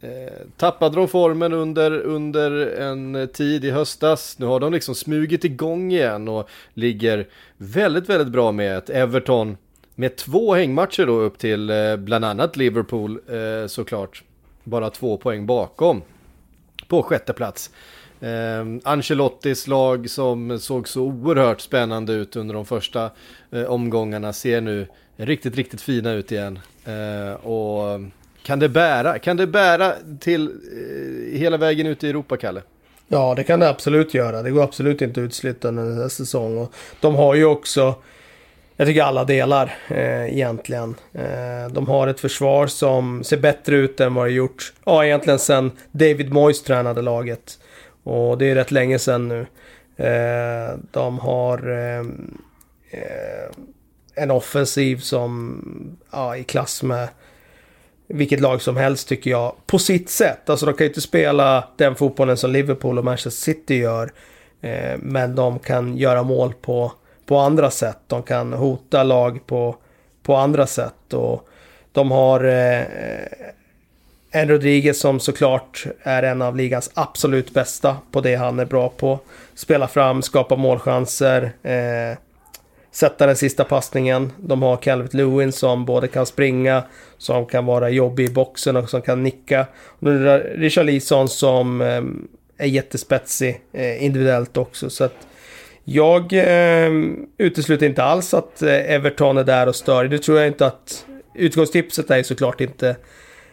[0.00, 4.38] eh, tappade de formen under, under en tid i höstas.
[4.38, 9.56] Nu har de liksom smugit igång igen och ligger väldigt, väldigt bra med ett Everton
[9.98, 14.22] med två hängmatcher då upp till eh, bland annat Liverpool eh, såklart.
[14.64, 16.02] Bara två poäng bakom
[16.88, 17.70] på sjätte plats.
[18.20, 23.10] Eh, Ancelottis lag som såg så oerhört spännande ut under de första
[23.68, 26.58] omgångarna ser nu riktigt, riktigt fina ut igen.
[27.42, 28.00] Och
[28.42, 30.50] kan det bära, kan det bära till
[31.32, 32.62] hela vägen ut i Europa, Kalle?
[33.08, 34.42] Ja, det kan det absolut göra.
[34.42, 36.10] Det går absolut inte att utesluta den säsong.
[36.10, 36.68] säsongen.
[37.00, 37.94] de har ju också,
[38.76, 40.94] jag tycker alla delar eh, egentligen.
[41.12, 45.38] Eh, de har ett försvar som ser bättre ut än vad det gjort, ja egentligen
[45.38, 47.58] sen David Moyes tränade laget.
[48.02, 49.46] Och det är rätt länge sedan nu.
[49.96, 52.00] Eh, de har eh,
[52.90, 53.50] eh,
[54.14, 55.62] en offensiv som,
[56.10, 57.08] ja i klass med
[58.08, 59.54] vilket lag som helst tycker jag.
[59.66, 60.50] På sitt sätt.
[60.50, 64.12] Alltså de kan ju inte spela den fotbollen som Liverpool och Manchester City gör.
[64.60, 66.92] Eh, men de kan göra mål på,
[67.26, 67.98] på andra sätt.
[68.06, 69.76] De kan hota lag på,
[70.22, 71.12] på andra sätt.
[71.12, 71.48] Och
[71.92, 72.84] de har eh,
[74.30, 78.88] en Rodriguez som såklart är en av ligans absolut bästa på det han är bra
[78.88, 79.18] på.
[79.54, 81.52] Spela fram, skapa målchanser.
[81.62, 82.18] Eh,
[82.90, 84.32] sätta den sista passningen.
[84.38, 86.82] De har Calvert Lewin som både kan springa,
[87.18, 89.66] som kan vara jobbig i boxen och som kan nicka.
[90.54, 92.02] Richard Lison som eh,
[92.66, 94.90] är jättespetsig eh, individuellt också.
[94.90, 95.14] Så att
[95.88, 96.92] jag eh,
[97.38, 100.04] utesluter inte alls att eh, Everton är där och stör.
[100.04, 101.06] Det tror jag inte att...
[101.38, 102.96] Utgångstipset är såklart inte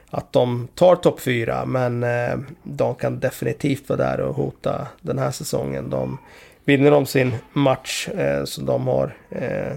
[0.09, 5.19] att de tar topp 4, men eh, de kan definitivt vara där och hota den
[5.19, 5.89] här säsongen.
[5.89, 6.17] De
[6.65, 9.75] vinner de sin match eh, som de har eh,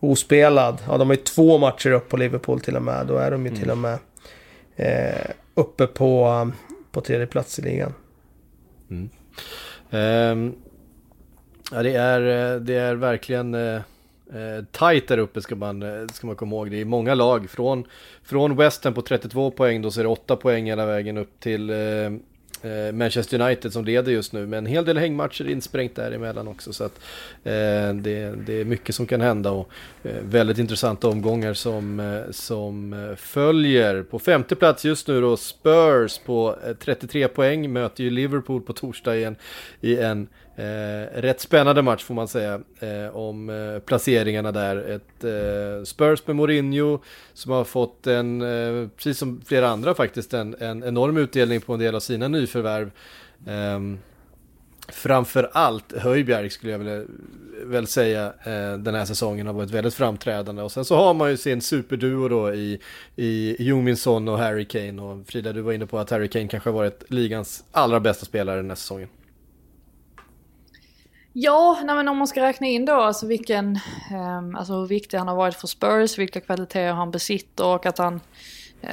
[0.00, 0.78] ospelad.
[0.88, 3.06] Ja, de har ju två matcher upp på Liverpool till och med.
[3.06, 3.60] Då är de ju mm.
[3.60, 3.98] till och med
[4.76, 6.50] eh, uppe på,
[6.92, 7.94] på tredje plats i ligan.
[8.90, 9.08] Mm.
[9.90, 10.54] Um,
[11.72, 16.06] ja, det är, eh, det är verkligen eh, eh tajt där uppe ska man, eh,
[16.12, 16.70] ska man komma ihåg.
[16.70, 17.84] Det är många lag från,
[18.22, 21.70] från Western på 32 poäng, då så är det 8 poäng hela vägen upp till
[22.62, 26.72] Eh, Manchester United som leder just nu med en hel del hängmatcher insprängt däremellan också.
[26.72, 27.00] Så att
[27.44, 29.70] eh, det, det, är mycket som kan hända och
[30.02, 34.02] eh, väldigt intressanta omgångar som, eh, som följer.
[34.02, 39.16] På femte plats just nu då Spurs på 33 poäng möter ju Liverpool på torsdag
[39.16, 39.36] igen
[39.80, 44.76] i en Eh, rätt spännande match får man säga eh, om eh, placeringarna där.
[44.76, 46.98] Ett eh, Spurs med Mourinho
[47.34, 51.72] som har fått en, eh, precis som flera andra faktiskt, en, en, enorm utdelning på
[51.72, 52.90] en del av sina nyförvärv.
[53.46, 53.98] Ehm,
[54.88, 57.06] framför allt Höjbjerg skulle jag väl,
[57.64, 60.62] väl säga eh, den här säsongen har varit väldigt framträdande.
[60.62, 62.80] Och sen så har man ju sin superduo då i,
[63.16, 65.02] i Jominsson och Harry Kane.
[65.02, 68.26] Och Frida, du var inne på att Harry Kane kanske har varit ligans allra bästa
[68.26, 69.08] spelare den här säsongen.
[71.38, 73.78] Ja, nej men om man ska räkna in då alltså vilken,
[74.38, 77.98] um, alltså hur viktig han har varit för Spurs, vilka kvaliteter han besitter och att
[77.98, 78.20] han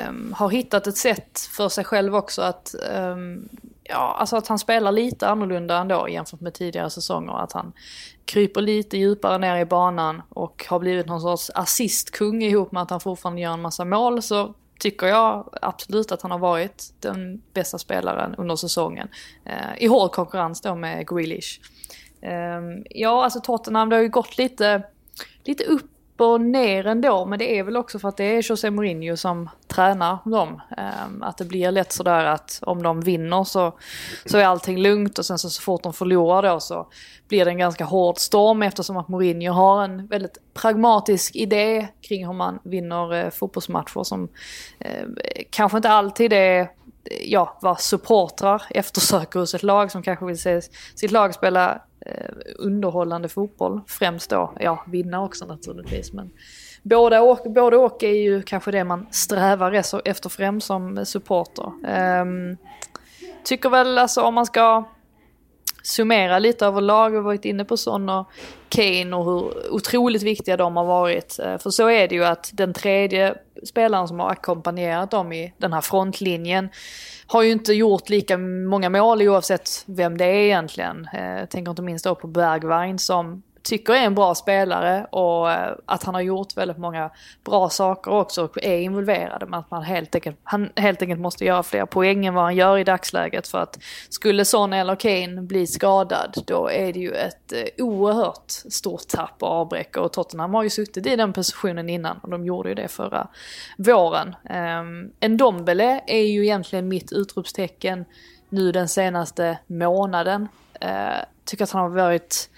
[0.07, 3.49] um, har hittat ett sätt för sig själv också att, um,
[3.83, 7.33] ja, alltså att han spelar lite annorlunda ändå jämfört med tidigare säsonger.
[7.33, 7.73] Att han
[8.25, 12.89] kryper lite djupare ner i banan och har blivit någon sorts assistkung ihop med att
[12.89, 14.21] han fortfarande gör en massa mål.
[14.21, 19.07] Så tycker jag absolut att han har varit den bästa spelaren under säsongen.
[19.47, 21.59] Uh, I hård konkurrens då med Grealish.
[22.23, 24.83] Um, ja, alltså Tottenham, det har ju gått lite,
[25.43, 28.71] lite upp och ner ändå, men det är väl också för att det är José
[28.71, 30.61] Mourinho som tränar dem.
[30.77, 33.73] Ehm, att det blir lätt sådär att om de vinner så,
[34.25, 36.87] så är allting lugnt och sen så, så fort de förlorar då så
[37.27, 42.25] blir det en ganska hård storm eftersom att Mourinho har en väldigt pragmatisk idé kring
[42.25, 44.27] hur man vinner eh, fotbollsmatcher som
[44.79, 45.07] eh,
[45.49, 46.69] kanske inte alltid är
[47.21, 50.61] ja, vad supportrar eftersöker hos ett lag som kanske vill se
[50.95, 53.81] sitt lag spela eh, underhållande fotboll.
[53.87, 56.13] Främst då, ja, vinna också naturligtvis.
[56.13, 56.31] Men
[56.83, 59.71] både och, både och är ju kanske det man strävar
[60.05, 61.71] efter främst som supporter.
[61.87, 62.25] Eh,
[63.43, 64.83] tycker väl alltså om man ska
[65.83, 68.27] summera lite överlag, vi har varit inne på Son och
[68.69, 71.39] Kane och hur otroligt viktiga de har varit.
[71.39, 75.53] Eh, för så är det ju att den tredje spelaren som har ackompanjerat dem i
[75.57, 76.69] den här frontlinjen
[77.27, 81.07] har ju inte gjort lika många mål oavsett vem det är egentligen.
[81.13, 85.51] Eh, jag tänker inte minst då på Bergwijn som tycker är en bra spelare och
[85.51, 87.09] eh, att han har gjort väldigt många
[87.43, 89.43] bra saker också och är involverad.
[89.49, 92.55] Men att man helt enkelt, han helt enkelt måste göra fler poäng än vad han
[92.55, 93.47] gör i dagsläget.
[93.47, 98.51] För att skulle Son eller Kane bli skadad då är det ju ett eh, oerhört
[98.51, 99.97] stort tapp och avbräck.
[99.97, 103.27] Och Tottenham har ju suttit i den positionen innan och de gjorde ju det förra
[103.77, 104.35] våren.
[104.49, 108.05] Ehm, en Dombele är ju egentligen mitt utropstecken
[108.49, 110.47] nu den senaste månaden.
[110.81, 112.49] Eh, tycker att han har varit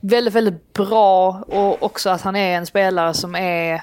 [0.00, 3.82] väldigt, väldigt bra och också att han är en spelare som är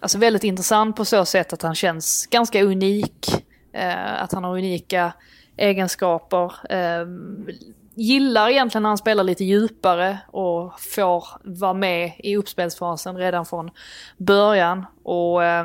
[0.00, 3.44] alltså väldigt intressant på så sätt att han känns ganska unik.
[3.72, 5.12] Eh, att han har unika
[5.56, 6.72] egenskaper.
[6.72, 7.06] Eh,
[7.98, 13.70] Gillar egentligen när han spelar lite djupare och får vara med i uppspelsfasen redan från
[14.16, 14.86] början.
[15.02, 15.64] Och eh,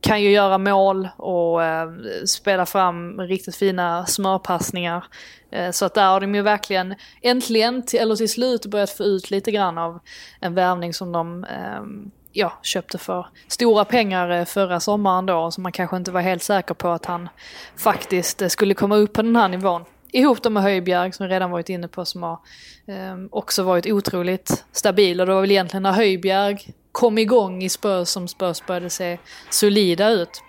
[0.00, 1.90] kan ju göra mål och eh,
[2.26, 5.04] spela fram riktigt fina smörpassningar.
[5.50, 9.04] Eh, så att där har de ju verkligen äntligen, till, eller till slut, börjat få
[9.04, 10.00] ut lite grann av
[10.40, 15.60] en värvning som de ehm, ja, köpte för stora pengar eh, förra sommaren då, så
[15.60, 17.28] man kanske inte var helt säker på att han
[17.76, 19.84] faktiskt eh, skulle komma upp på den här nivån.
[20.12, 22.38] Ihop dem med Höjbjerg som vi redan varit inne på som har
[22.86, 27.68] eh, också varit otroligt stabil och det var väl egentligen när Höjbjerg kom igång i
[27.68, 29.18] Spurs som Spurs började se
[29.50, 30.42] solida ut.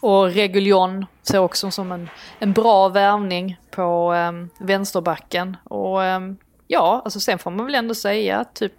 [0.00, 5.56] Och Reguljon ser också som en, en bra värvning på eh, vänsterbacken.
[5.64, 6.20] Och eh,
[6.66, 8.72] ja, alltså sen får man väl ändå säga att typ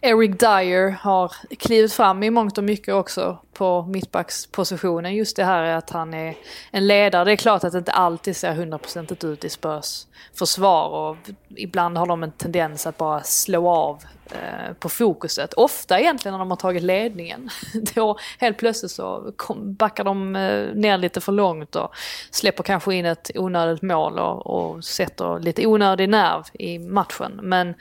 [0.00, 5.14] Eric Dyer har klivit fram i mångt och mycket också på mittbackspositionen.
[5.14, 6.34] Just det här är att han är
[6.70, 7.24] en ledare.
[7.24, 11.16] Det är klart att det inte alltid ser hundraprocentigt ut i Spurs försvar och
[11.56, 15.54] ibland har de en tendens att bara slå av eh, på fokuset.
[15.54, 17.50] Ofta egentligen när de har tagit ledningen.
[17.94, 21.94] Då helt plötsligt så backar de eh, ner lite för långt och
[22.30, 27.40] släpper kanske in ett onödigt mål och, och sätter lite onödig nerv i matchen.
[27.42, 27.74] Men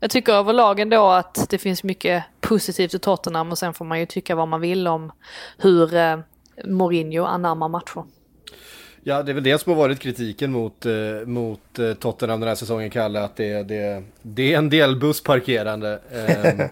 [0.00, 4.00] jag tycker överlag ändå att det finns mycket positivt i Tottenham och sen får man
[4.00, 5.12] ju tycka vad man vill om
[5.58, 6.18] hur eh,
[6.64, 8.04] Mourinho anammar matcher.
[9.02, 10.92] Ja, det är väl det som har varit kritiken mot, eh,
[11.26, 16.00] mot eh, Tottenham den här säsongen, Kalle, att det, det, det är en del bussparkerande.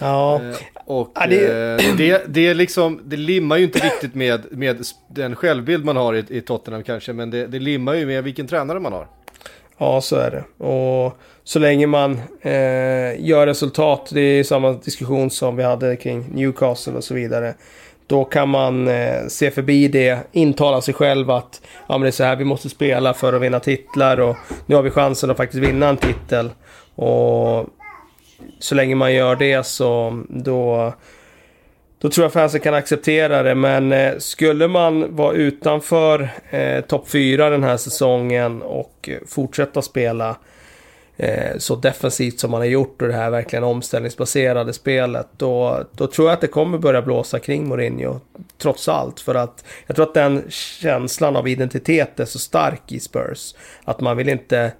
[0.00, 0.40] Eh, ja.
[0.84, 1.96] Och ja, det...
[1.96, 6.24] det, det, liksom, det limmar ju inte riktigt med, med den självbild man har i,
[6.28, 9.08] i Tottenham kanske, men det, det limmar ju med vilken tränare man har.
[9.78, 10.64] Ja, så är det.
[10.64, 16.24] Och så länge man eh, gör resultat, det är samma diskussion som vi hade kring
[16.34, 17.54] Newcastle och så vidare.
[18.06, 22.10] Då kan man eh, se förbi det, intala sig själv att ja, men det är
[22.10, 25.36] så här vi måste spela för att vinna titlar och nu har vi chansen att
[25.36, 26.50] faktiskt vinna en titel.
[26.94, 27.66] Och
[28.58, 30.92] så länge man gör det så då,
[31.98, 33.54] då tror jag fansen kan acceptera det.
[33.54, 40.36] Men eh, skulle man vara utanför eh, topp 4 den här säsongen och fortsätta spela
[41.18, 45.26] eh, så defensivt som man har gjort och det här verkligen omställningsbaserade spelet.
[45.36, 48.20] Då, då tror jag att det kommer börja blåsa kring Mourinho.
[48.58, 49.20] Trots allt.
[49.20, 53.54] För att jag tror att den känslan av identitet är så stark i Spurs.
[53.84, 54.72] Att man vill inte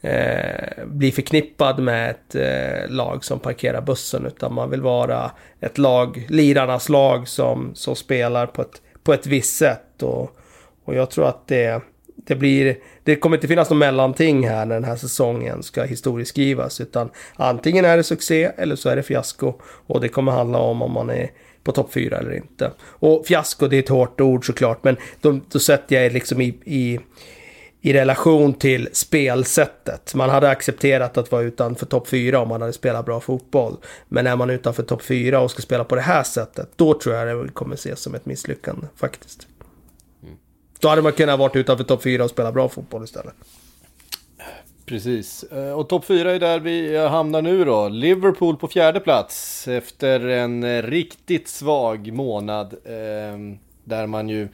[0.00, 4.26] eh, bli förknippad med ett eh, lag som parkerar bussen.
[4.26, 9.26] Utan man vill vara ett lag, lirarnas lag som, som spelar på ett, på ett
[9.26, 10.02] visst sätt.
[10.02, 10.36] Och,
[10.84, 11.82] och jag tror att det
[12.26, 16.80] det, blir, det kommer inte finnas något mellanting här när den här säsongen ska historieskrivas.
[16.80, 19.54] Utan antingen är det succé eller så är det fiasko.
[19.62, 21.30] Och det kommer handla om om man är
[21.64, 22.70] på topp 4 eller inte.
[22.82, 24.84] Och fiasko det är ett hårt ord såklart.
[24.84, 27.00] Men då, då sätter jag liksom i, i,
[27.80, 30.14] i relation till spelsättet.
[30.14, 33.76] Man hade accepterat att vara utanför topp 4 om man hade spelat bra fotboll.
[34.08, 36.70] Men är man utanför topp 4 och ska spela på det här sättet.
[36.76, 39.46] Då tror jag det kommer ses som ett misslyckande faktiskt.
[40.80, 43.34] Då hade man kunnat vara utanför topp 4 och spela bra fotboll istället.
[44.90, 47.88] Precis, eh, och topp 4 är där vi eh, hamnar nu då.
[47.88, 52.74] Liverpool på fjärde plats efter en eh, riktigt svag månad.
[52.84, 54.48] Ehm, där man ju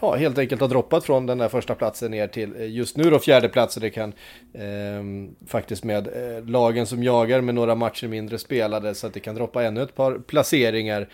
[0.00, 3.18] ja, helt enkelt har droppat från den där första platsen ner till just nu då
[3.18, 3.76] fjärde plats.
[3.76, 4.12] Och det kan
[4.52, 5.02] eh,
[5.46, 6.08] faktiskt med
[6.46, 9.94] lagen som jagar med några matcher mindre spelade så att det kan droppa ännu ett
[9.94, 11.08] par placeringar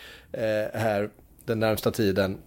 [0.72, 1.10] här
[1.44, 2.38] den närmsta tiden.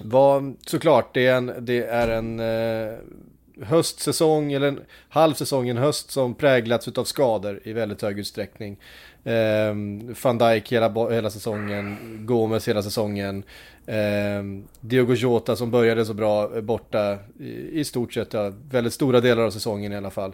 [0.00, 2.98] Vad, såklart, det är en, det är en eh,
[3.62, 8.76] höstsäsong, eller en halv säsong, en höst som präglats av skador i väldigt hög utsträckning.
[9.24, 9.74] Eh,
[10.22, 13.42] Van Dijk hela, hela säsongen, Gomes hela säsongen.
[13.86, 14.42] Eh,
[14.80, 19.20] Diogo Jota som började så bra eh, borta i, i stort sett, ja, väldigt stora
[19.20, 20.32] delar av säsongen i alla fall.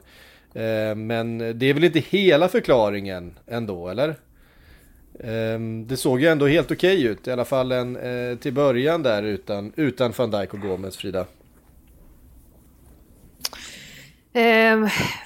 [0.55, 4.17] Eh, men det är väl inte hela förklaringen ändå, eller?
[5.21, 8.53] Ehm, det såg ju ändå helt okej okay ut, i alla fall en, eh, till
[8.53, 11.27] början där utan, utan van Dijk och Gomes, Frida.
[14.33, 14.79] Eh,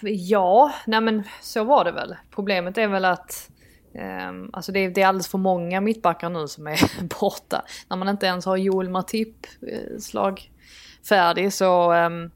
[0.02, 2.16] ja, nej men så var det väl.
[2.30, 3.50] Problemet är väl att
[3.94, 6.80] eh, alltså det, är, det är alldeles för många mittbackar nu som är
[7.20, 7.64] borta.
[7.88, 12.30] När man inte ens har Joel Matip eh, uh, slagfärdig så ehm,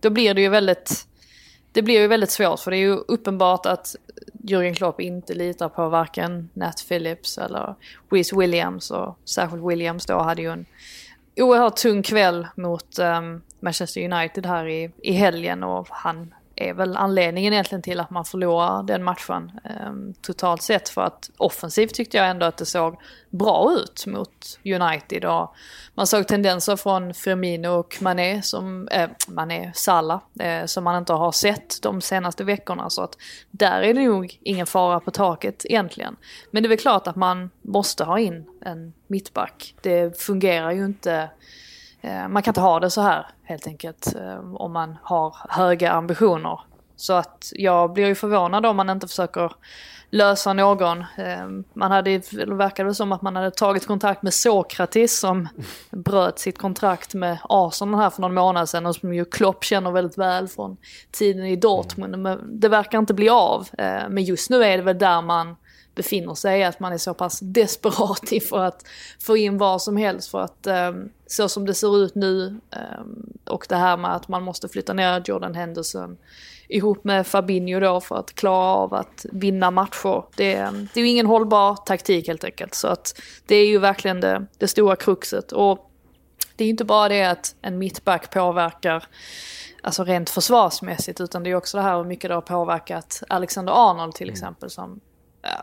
[0.00, 1.06] då blir det ju väldigt
[1.72, 3.96] det blir ju väldigt svårt för det är ju uppenbart att
[4.46, 7.74] Jürgen Klopp inte litar på varken Nat Phillips eller
[8.10, 10.66] Wiz Williams och särskilt Williams då hade ju en
[11.36, 16.96] oerhört tung kväll mot um, Manchester United här i, i helgen och han är väl
[16.96, 19.92] anledningen egentligen till att man förlorar den matchen eh,
[20.22, 20.88] totalt sett.
[20.88, 23.00] För att offensivt tyckte jag ändå att det såg
[23.30, 25.24] bra ut mot United.
[25.24, 25.54] Och
[25.94, 31.12] man såg tendenser från Firmino och Mané, som, eh, Mané Salah, eh, som man inte
[31.12, 32.90] har sett de senaste veckorna.
[32.90, 33.16] Så att
[33.50, 36.16] där är det nog ingen fara på taket egentligen.
[36.50, 39.74] Men det är väl klart att man måste ha in en mittback.
[39.82, 41.28] Det fungerar ju inte Eh,
[42.28, 46.60] man kan inte ha det så här helt enkelt eh, om man har höga ambitioner.
[46.96, 49.52] Så att jag blir ju förvånad om man inte försöker
[50.10, 50.98] lösa någon.
[51.00, 55.48] Eh, man hade, det verkade som att man hade tagit kontakt med Sokratis som
[55.90, 59.90] bröt sitt kontrakt med Arsenal här för någon månad sedan och som ju Klopp känner
[59.90, 60.76] väldigt väl från
[61.10, 62.18] tiden i Dortmund.
[62.18, 63.68] Men det verkar inte bli av.
[64.08, 65.56] Men just nu är det väl där man
[65.94, 68.84] befinner sig, att man är så pass desperat för att
[69.20, 72.60] få in vad som helst för att um, så som det ser ut nu
[72.98, 76.16] um, och det här med att man måste flytta ner Jordan Henderson
[76.68, 80.24] ihop med Fabinho då för att klara av att vinna matcher.
[80.36, 80.54] Det,
[80.94, 84.46] det är ju ingen hållbar taktik helt enkelt så att det är ju verkligen det,
[84.58, 85.90] det stora kruxet och
[86.56, 89.04] det är inte bara det att en mittback påverkar
[89.82, 93.90] alltså rent försvarsmässigt utan det är också det här hur mycket det har påverkat Alexander
[93.90, 94.32] Arnold till mm.
[94.32, 95.00] exempel som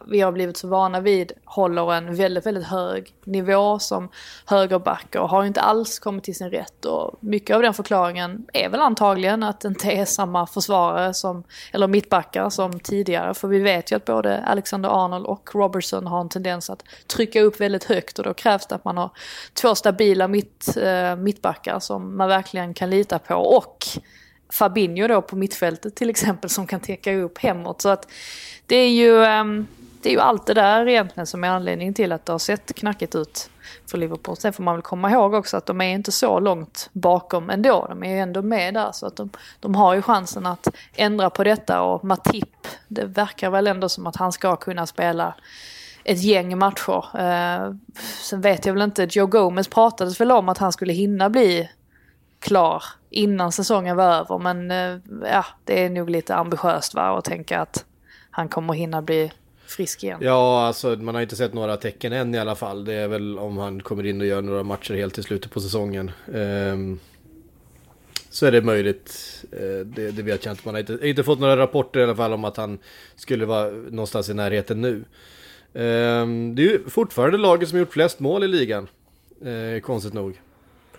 [0.05, 4.09] vi har blivit så vana vid håller en väldigt, väldigt hög nivå som
[4.45, 6.86] högerback och har inte alls kommit till sin rätt.
[6.86, 11.43] Och mycket av den förklaringen är väl antagligen att det inte är samma försvarare som,
[11.73, 13.34] eller mittbackar som tidigare.
[13.34, 17.41] För vi vet ju att både Alexander Arnold och Robertson har en tendens att trycka
[17.41, 19.09] upp väldigt högt och då krävs det att man har
[19.53, 23.36] två stabila mitt, eh, mittbackar som man verkligen kan lita på.
[23.36, 23.86] Och
[24.51, 27.81] Fabinho då på mittfältet till exempel som kan täcka upp hemåt.
[27.81, 28.11] Så att
[28.65, 29.67] det är ju, ehm,
[30.01, 32.75] det är ju allt det där egentligen som är anledningen till att det har sett
[32.75, 33.49] knackigt ut
[33.91, 34.37] för Liverpool.
[34.37, 37.85] Sen får man väl komma ihåg också att de är inte så långt bakom ändå.
[37.89, 39.29] De är ju ändå med där så att de,
[39.59, 44.07] de har ju chansen att ändra på detta och Matip, det verkar väl ändå som
[44.07, 45.35] att han ska kunna spela
[46.03, 47.05] ett gäng matcher.
[47.19, 47.75] Eh,
[48.21, 51.69] sen vet jag väl inte, Joe Gomez pratades väl om att han skulle hinna bli
[52.41, 54.37] klar innan säsongen var över.
[54.37, 54.99] Men eh,
[55.31, 57.85] ja, det är nog lite ambitiöst va, att tänka att
[58.31, 59.31] han kommer hinna bli
[59.65, 60.19] frisk igen.
[60.21, 62.85] Ja, alltså man har inte sett några tecken än i alla fall.
[62.85, 65.59] Det är väl om han kommer in och gör några matcher helt i slutet på
[65.59, 66.11] säsongen.
[66.25, 66.99] Um,
[68.29, 69.43] så är det möjligt.
[69.53, 70.61] Uh, det, det, vet jag inte.
[70.65, 72.79] Man har inte, inte, fått några rapporter i alla fall om att han
[73.15, 75.03] skulle vara någonstans i närheten nu.
[75.73, 78.87] Um, det är ju fortfarande laget som gjort flest mål i ligan.
[79.45, 80.41] Uh, konstigt nog.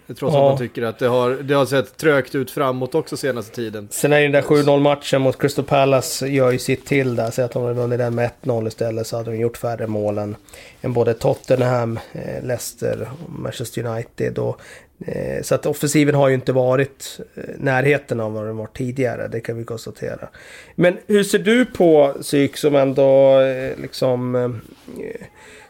[0.07, 0.29] Trots ja.
[0.29, 3.89] att man tycker att det har, det har sett trögt ut framåt också senaste tiden.
[3.91, 7.31] Sen är ju den där 7-0 matchen mot Crystal Palace gör ju sitt till där.
[7.31, 10.19] Så att de hade vunnit den med 1-0 istället så hade de gjort färre mål
[10.19, 10.37] än,
[10.81, 14.39] än både Tottenham, eh, Leicester och Manchester United.
[14.39, 14.61] Och,
[15.07, 19.29] eh, så att offensiven har ju inte varit eh, närheten av vad den var tidigare.
[19.29, 20.29] Det kan vi konstatera.
[20.75, 24.51] Men hur ser du på psyk som ändå eh, liksom eh,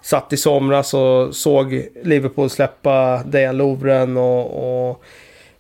[0.03, 5.03] satt i somras och såg Liverpool släppa Dejan Lovren och, och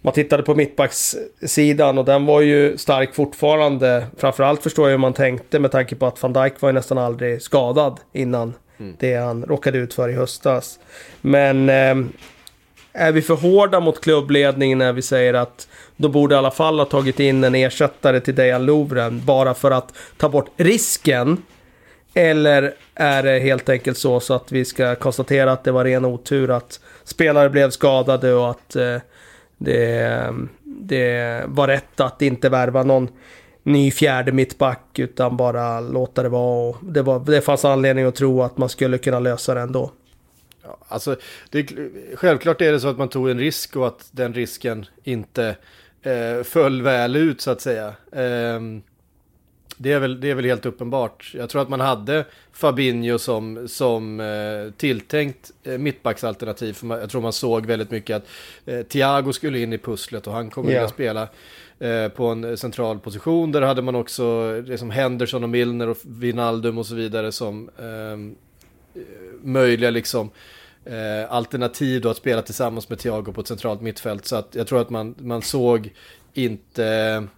[0.00, 4.06] man tittade på mittbackssidan och den var ju stark fortfarande.
[4.16, 6.98] Framförallt förstår jag hur man tänkte med tanke på att van Dijk var ju nästan
[6.98, 8.96] aldrig skadad innan mm.
[8.98, 10.78] det han råkade ut för i höstas.
[11.20, 11.94] Men eh,
[12.92, 16.78] är vi för hårda mot klubbledningen när vi säger att de borde i alla fall
[16.78, 21.42] ha tagit in en ersättare till Dejan Lovren bara för att ta bort risken
[22.14, 26.04] eller är det helt enkelt så, så att vi ska konstatera att det var ren
[26.04, 28.98] otur att spelare blev skadade och att eh,
[29.58, 33.08] det, det var rätt att inte värva någon
[33.62, 36.68] ny fjärde mittback utan bara låta det vara.
[36.68, 39.90] Och det, var, det fanns anledning att tro att man skulle kunna lösa det ändå.
[40.62, 41.16] Ja, alltså,
[41.50, 41.68] det,
[42.14, 45.56] självklart är det så att man tog en risk och att den risken inte
[46.02, 47.86] eh, föll väl ut så att säga.
[48.12, 48.60] Eh,
[49.82, 51.32] det är, väl, det är väl helt uppenbart.
[51.34, 56.72] Jag tror att man hade Fabinho som, som eh, tilltänkt eh, mittbacksalternativ.
[56.72, 58.26] För man, jag tror man såg väldigt mycket att
[58.66, 60.84] eh, Thiago skulle in i pusslet och han kommer yeah.
[60.84, 61.28] att spela
[61.78, 63.52] eh, på en central position.
[63.52, 68.44] Där hade man också liksom Henderson och Milner och Vinaldum och så vidare som eh,
[69.42, 70.30] möjliga liksom
[70.84, 74.26] eh, alternativ då att spela tillsammans med Thiago på ett centralt mittfält.
[74.26, 75.92] Så att jag tror att man, man såg
[76.34, 77.28] inte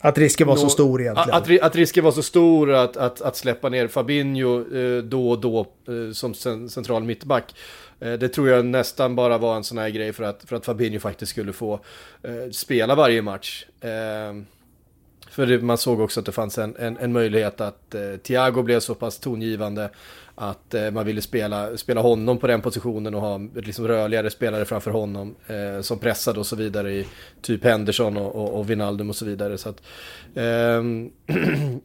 [0.00, 1.34] att risken var nå, så stor egentligen.
[1.34, 5.40] Att, att, risken var så stor att, att, att släppa ner Fabinho uh, då och
[5.40, 6.34] då uh, som
[6.68, 7.54] central mittback.
[8.04, 10.64] Uh, det tror jag nästan bara var en sån här grej för att, för att
[10.64, 11.80] Fabinho faktiskt skulle få
[12.52, 13.66] spela varje match.
[13.80, 14.46] Ehm,
[15.30, 18.80] för det, man såg också att det fanns en, en, en möjlighet att Thiago blev
[18.80, 19.90] så pass tongivande
[20.34, 24.64] att eh, man ville spela, spela honom på den positionen och ha liksom rörligare spelare
[24.64, 27.06] framför honom eh, som pressade och så vidare i
[27.42, 29.58] typ Henderson och, och, och Wijnaldum och så vidare.
[29.58, 29.82] Så att,
[30.34, 30.82] eh,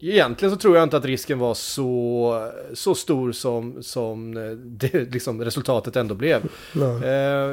[0.00, 5.12] egentligen så tror jag inte att risken var så, så stor som, som eh, det,
[5.12, 6.42] liksom, resultatet ändå blev.
[7.02, 7.08] Eh,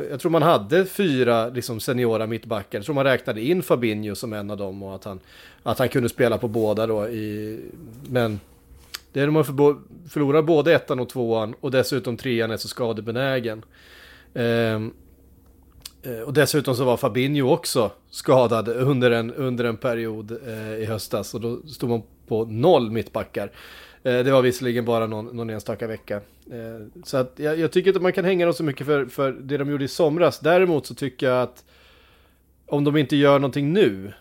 [0.10, 2.78] jag tror man hade fyra liksom, seniora mittbackar.
[2.78, 5.20] Jag tror man räknade in Fabinho som en av dem och att han,
[5.64, 7.08] att han kunde spela på båda då.
[7.08, 7.60] I,
[8.10, 8.40] men
[9.16, 9.44] det är när man
[10.10, 13.66] förlorar både ettan och tvåan och dessutom trean är så skadebenägen.
[14.34, 14.94] Ehm,
[16.04, 20.86] eh, och dessutom så var Fabinho också skadad under en, under en period eh, i
[20.86, 23.52] höstas och då stod man på noll mittbackar.
[24.04, 26.16] Eh, det var visserligen bara någon, någon enstaka vecka.
[26.52, 29.06] Eh, så att jag, jag, tycker inte att man kan hänga dem så mycket för,
[29.06, 30.40] för det de gjorde i somras.
[30.40, 31.64] Däremot så tycker jag att
[32.66, 34.14] om de inte gör någonting nu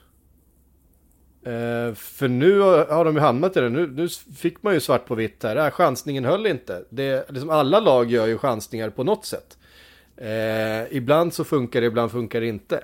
[1.44, 3.68] Eh, för nu har de ju hamnat i det.
[3.68, 5.56] Nu, nu fick man ju svart på vitt här.
[5.56, 6.84] Äh, chansningen höll inte.
[6.90, 9.58] Det, liksom alla lag gör ju chansningar på något sätt.
[10.16, 12.76] Eh, ibland så funkar det, ibland funkar det inte.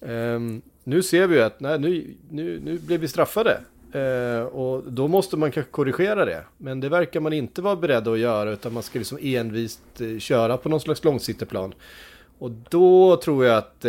[0.00, 0.40] Eh,
[0.84, 3.60] nu ser vi ju att nej, nu, nu, nu blev vi straffade.
[3.92, 6.44] Eh, och då måste man kanske korrigera det.
[6.56, 8.50] Men det verkar man inte vara beredd att göra.
[8.50, 11.74] Utan man ska liksom envist eh, köra på någon slags långsiktig plan.
[12.38, 13.84] Och då tror jag att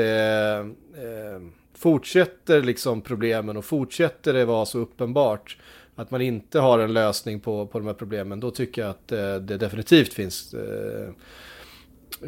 [1.77, 5.57] fortsätter liksom problemen och fortsätter det vara så uppenbart
[5.95, 9.11] att man inte har en lösning på, på de här problemen, då tycker jag att
[9.11, 11.09] eh, det definitivt finns eh,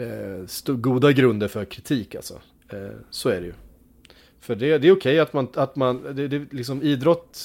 [0.01, 2.33] eh, goda grunder för kritik alltså.
[2.69, 3.53] Eh, så är det ju.
[4.39, 7.39] För det, det är okej okay att man, att man det, det, liksom idrott,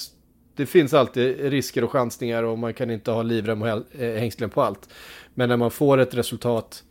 [0.56, 4.50] det finns alltid risker och chansningar och man kan inte ha livrem och eh, hängslen
[4.50, 4.88] på allt.
[5.34, 6.84] Men när man får ett resultat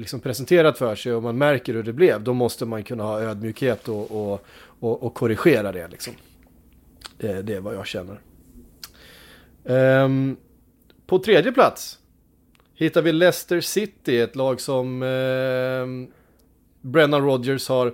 [0.00, 3.20] liksom presenterat för sig och man märker hur det blev, då måste man kunna ha
[3.20, 4.44] ödmjukhet och, och,
[4.80, 5.88] och, och korrigera det.
[5.88, 6.14] Liksom.
[7.18, 8.20] Eh, det är vad jag känner.
[9.64, 10.36] Um,
[11.06, 11.98] på tredje plats
[12.74, 16.10] hittar vi Leicester City, ett lag som eh,
[16.80, 17.86] Brennan Rodgers har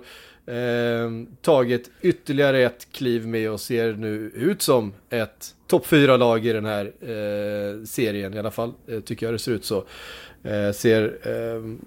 [0.45, 6.45] eh, tagit ytterligare ett kliv med och ser nu ut som ett topp fyra lag
[6.45, 9.85] i den här eh, serien i alla fall, eh, tycker jag det ser ut så.
[10.43, 11.81] Eh, ser ehm,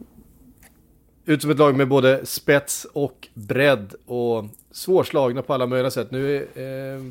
[1.30, 6.10] ut som ett lag med både spets och bredd och svårslagna på alla möjliga sätt.
[6.10, 7.02] Nu är eh,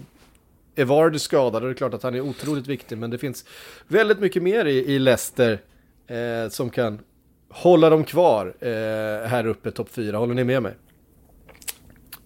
[0.76, 3.45] Evard skadad och det är klart att han är otroligt viktig men det finns
[3.88, 5.61] väldigt mycket mer i, i Leicester
[6.07, 6.99] eh, som kan
[7.49, 10.17] hålla dem kvar eh, här uppe topp 4.
[10.17, 10.74] Håller ni med mig?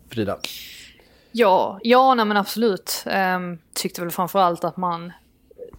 [0.10, 0.38] Frida?
[1.32, 3.06] Ja, ja nej men absolut.
[3.36, 5.12] Um, tyckte väl framförallt att man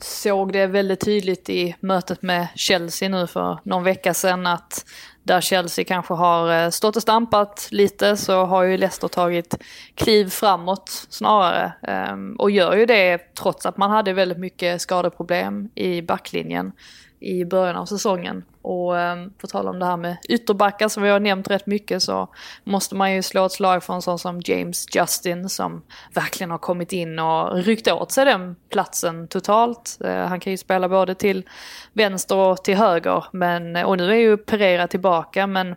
[0.00, 4.84] såg det väldigt tydligt i mötet med Chelsea nu för någon vecka sedan att
[5.24, 9.56] där Chelsea kanske har eh, stått och stampat lite så har ju Leicester tagit
[9.94, 11.72] kliv framåt snarare.
[11.82, 16.72] Ehm, och gör ju det trots att man hade väldigt mycket skadeproblem i backlinjen
[17.20, 18.44] i början av säsongen.
[18.62, 22.02] Och ehm, på tal om det här med ytterbackar som vi har nämnt rätt mycket
[22.02, 22.28] så
[22.64, 25.82] måste man ju slå ett slag för en sån som James Justin som
[26.14, 29.98] verkligen har kommit in och ryckt åt sig den platsen totalt.
[30.04, 31.48] Eh, han kan ju spela både till
[31.92, 35.74] vänster och till höger men, eh, och nu är ju Pereira tillbaka men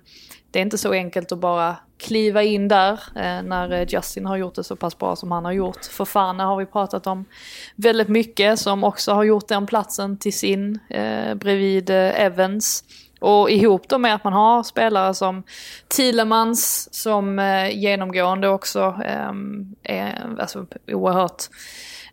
[0.52, 4.38] det är inte så enkelt att bara kliva in där eh, när eh, Justin har
[4.38, 5.86] gjort det så pass bra som han har gjort.
[5.86, 7.26] För Fana har vi pratat om
[7.76, 12.84] väldigt mycket som också har gjort den platsen till sin eh, bredvid eh, Evans.
[13.20, 15.44] Och ihop då med att man har spelare som
[15.88, 19.32] Thielemans som eh, genomgående också eh,
[19.84, 21.44] är alltså, oerhört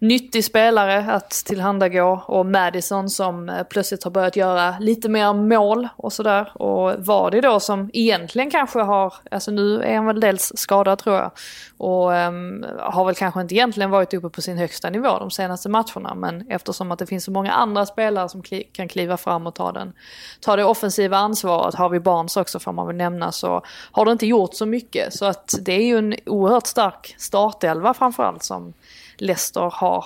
[0.01, 5.89] nyttig spelare att tillhandagå och Madison som eh, plötsligt har börjat göra lite mer mål
[5.97, 6.63] och sådär.
[6.63, 10.99] Och var det då som egentligen kanske har, alltså nu är han väl dels skadad
[10.99, 11.31] tror jag.
[11.79, 15.69] Och um, har väl kanske inte egentligen varit uppe på sin högsta nivå de senaste
[15.69, 16.15] matcherna.
[16.15, 19.55] Men eftersom att det finns så många andra spelare som kli kan kliva fram och
[19.55, 19.93] ta, den,
[20.41, 24.13] ta det offensiva ansvaret, har vi Barnes också får man väl nämna så har det
[24.13, 25.15] inte gjort så mycket.
[25.15, 28.73] Så att det är ju en oerhört stark startelva framförallt som
[29.19, 30.05] Leicester har.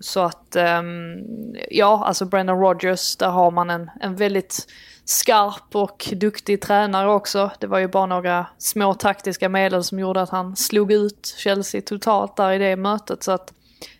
[0.00, 1.24] Så att, um,
[1.70, 4.66] ja, alltså Brendan Rodgers, där har man en, en väldigt
[5.04, 7.50] skarp och duktig tränare också.
[7.58, 11.80] Det var ju bara några små taktiska medel som gjorde att han slog ut Chelsea
[11.80, 13.22] totalt där i det mötet.
[13.22, 13.52] Så att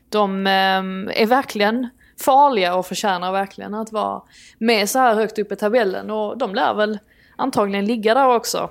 [0.09, 1.88] de um, är verkligen
[2.20, 4.22] farliga och förtjänar verkligen att vara
[4.59, 6.11] med så här högt upp i tabellen.
[6.11, 6.98] Och de lär väl
[7.36, 8.70] antagligen ligga där också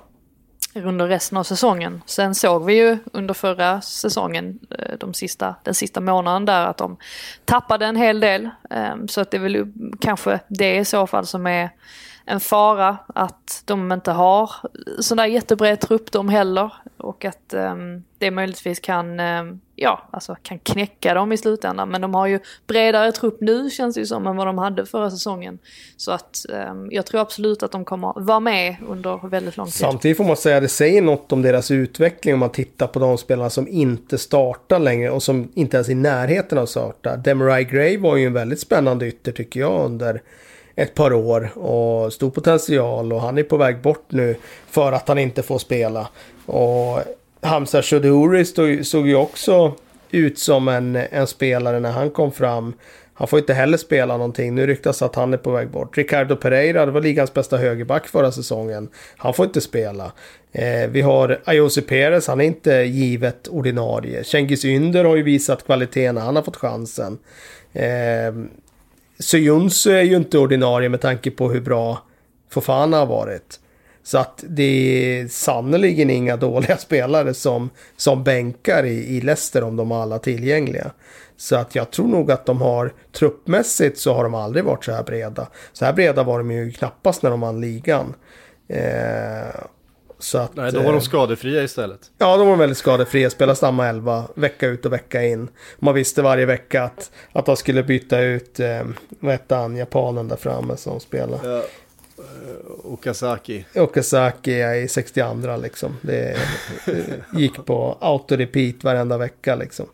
[0.74, 2.02] under resten av säsongen.
[2.06, 6.76] Sen såg vi ju under förra säsongen, eh, de sista, den sista månaden där, att
[6.76, 6.96] de
[7.44, 8.50] tappade en hel del.
[8.70, 11.70] Ehm, så att det är väl kanske det i så fall som är
[12.24, 14.50] en fara, att de inte har
[15.00, 16.72] sån där jättebred trupp de heller.
[16.96, 21.88] Och att ehm, det möjligtvis kan ehm, ja, alltså kan knäcka dem i slutändan.
[21.88, 24.86] Men de har ju bredare trupp nu känns det ju som än vad de hade
[24.86, 25.58] förra säsongen.
[25.96, 29.74] Så att um, jag tror absolut att de kommer vara med under väldigt lång tid.
[29.74, 32.98] Samtidigt får man säga att det säger något om deras utveckling om man tittar på
[32.98, 36.70] de spelarna som inte startar längre och som inte ens är i närheten av att
[36.70, 37.16] starta.
[37.16, 40.22] Demarai Gray var ju en väldigt spännande ytter tycker jag under
[40.74, 45.08] ett par år och stor potential och han är på väg bort nu för att
[45.08, 46.08] han inte får spela.
[46.46, 47.00] Och
[47.40, 48.44] Hamza Choudhury
[48.84, 49.74] såg ju också
[50.10, 52.74] ut som en, en spelare när han kom fram.
[53.14, 54.54] Han får inte heller spela någonting.
[54.54, 55.96] Nu ryktas att han är på väg bort.
[55.96, 58.88] Ricardo Pereira, det var ligans bästa högerback förra säsongen.
[59.16, 60.12] Han får inte spela.
[60.52, 64.24] Eh, vi har Ayosi Perez, han är inte givet ordinarie.
[64.24, 67.18] Cengiz Ynder har ju visat kvaliteten när han har fått chansen.
[67.72, 68.34] Eh,
[69.18, 72.02] Suyunsu är ju inte ordinarie med tanke på hur bra
[72.50, 73.60] Fofana har varit.
[74.08, 79.76] Så att det är sannerligen inga dåliga spelare som, som bänkar i, i Leicester om
[79.76, 80.90] de har alla tillgängliga.
[81.36, 84.92] Så att jag tror nog att de har truppmässigt så har de aldrig varit så
[84.92, 85.48] här breda.
[85.72, 88.14] Så här breda var de ju knappast när de vann ligan.
[88.68, 89.60] Eh,
[90.18, 92.10] så att, Nej, då var de eh, skadefria istället.
[92.18, 93.30] Ja, de var väldigt skadefria.
[93.30, 95.48] Spelade samma elva vecka ut och vecka in.
[95.78, 98.82] Man visste varje vecka att, att de skulle byta ut, eh,
[99.20, 101.48] vad hette han, japanen där framme som spelade.
[101.48, 101.62] Ja.
[102.18, 103.64] Uh, Okazaki.
[103.74, 105.96] Okazaki ja, i 62 liksom.
[106.02, 106.36] Det
[107.34, 109.86] gick på auto-repeat varenda vecka liksom.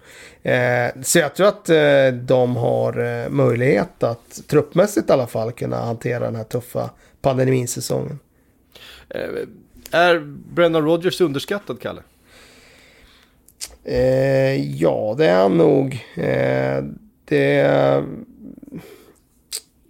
[0.43, 5.53] Eh, så jag tror att eh, de har eh, möjlighet att truppmässigt i alla fall
[5.53, 8.19] kunna hantera den här tuffa pandemisäsongen.
[9.09, 9.21] Eh,
[9.91, 10.19] är
[10.55, 12.03] Brennan Rogers underskattad, Kalle?
[13.85, 16.05] Eh, ja, det är han nog.
[16.15, 16.85] Eh,
[17.25, 18.05] det...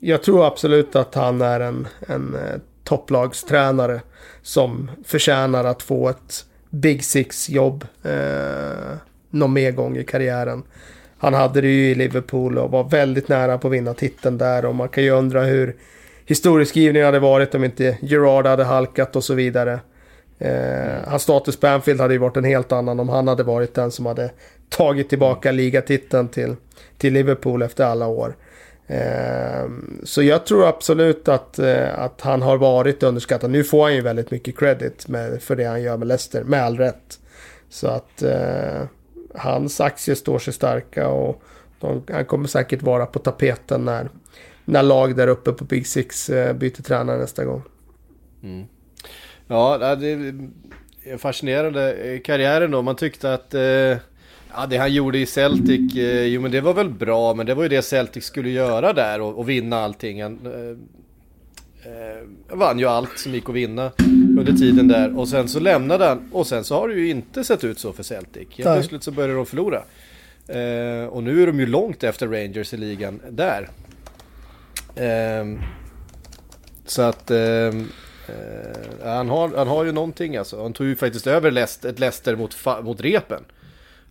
[0.06, 4.00] Jag tror absolut att han är en, en eh, topplagstränare
[4.42, 8.96] som förtjänar att få ett Big Six-jobb eh,
[9.30, 10.62] någon mer gång i karriären.
[11.18, 14.64] Han hade det ju i Liverpool och var väldigt nära på att vinna titeln där
[14.64, 15.76] och man kan ju undra hur
[16.26, 19.80] historieskrivningen hade varit om inte Gerard hade halkat och så vidare.
[20.38, 23.74] Eh, hans status på Anfield hade ju varit en helt annan om han hade varit
[23.74, 24.30] den som hade
[24.68, 26.56] tagit tillbaka ligatiteln till,
[26.98, 28.34] till Liverpool efter alla år.
[28.86, 33.50] Ehm, så jag tror absolut att, eh, att han har varit underskattad.
[33.50, 36.62] Nu får han ju väldigt mycket credit med, för det han gör med Leicester, med
[36.62, 37.20] all rätt.
[37.68, 38.82] Så att eh,
[39.34, 41.42] hans aktier står sig starka och
[41.80, 44.08] de, han kommer säkert vara på tapeten när,
[44.64, 47.62] när lag där uppe på Big Six eh, byter tränare nästa gång.
[48.42, 48.66] Mm.
[49.46, 50.06] Ja, det
[51.04, 52.82] är fascinerande eh, karriären då.
[52.82, 53.96] Man tyckte att eh,
[54.56, 57.54] ja, det han gjorde i Celtic, eh, jo men det var väl bra, men det
[57.54, 60.22] var ju det Celtic skulle göra där och, och vinna allting.
[60.22, 60.70] Han eh,
[61.92, 63.90] eh, vann ju allt som gick att vinna
[64.38, 67.44] under tiden där och sen så lämnade han och sen så har det ju inte
[67.44, 68.48] sett ut så för Celtic.
[68.50, 69.82] Helt plötsligt så började de förlora.
[70.48, 73.68] Eh, och nu är de ju långt efter Rangers i ligan där.
[74.96, 75.44] Eh,
[76.86, 77.30] så att
[78.28, 80.62] Uh, han, har, han har ju någonting alltså.
[80.62, 83.44] Han tog ju faktiskt över Leicester, ett Leicester mot, mot repen.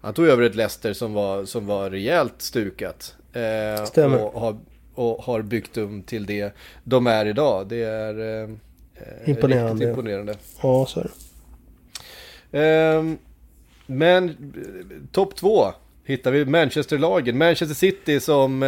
[0.04, 3.16] Han tog över ett Leicester som var, som var rejält stukat.
[3.36, 4.24] Uh, Stämmer.
[4.24, 4.58] Och har,
[4.94, 7.68] och har byggt dem till det de är idag.
[7.68, 8.50] Det är uh,
[9.26, 9.90] imponerande.
[9.90, 10.36] imponerande.
[10.62, 12.60] Ja, så är det.
[12.60, 13.18] Ehm,
[13.86, 14.54] men
[15.12, 15.66] topp två
[16.06, 17.38] hittar vi Manchester-lagen.
[17.38, 18.60] Manchester City som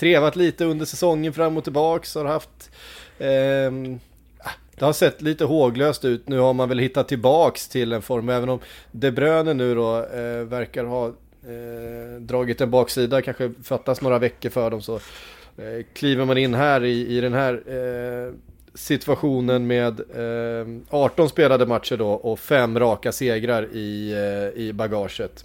[0.00, 2.14] trevat lite under säsongen fram och tillbaks.
[2.14, 2.70] Har haft
[3.18, 4.00] ehm,
[4.80, 6.28] det har sett lite håglöst ut.
[6.28, 8.28] Nu har man väl hittat tillbaks till en form.
[8.28, 8.60] Även om
[8.92, 13.22] De Bruyne nu då eh, verkar ha eh, dragit en baksida.
[13.22, 14.94] Kanske fattas några veckor för dem så
[15.56, 18.34] eh, kliver man in här i, i den här eh,
[18.74, 25.44] situationen med eh, 18 spelade matcher då och fem raka segrar i, eh, i bagaget.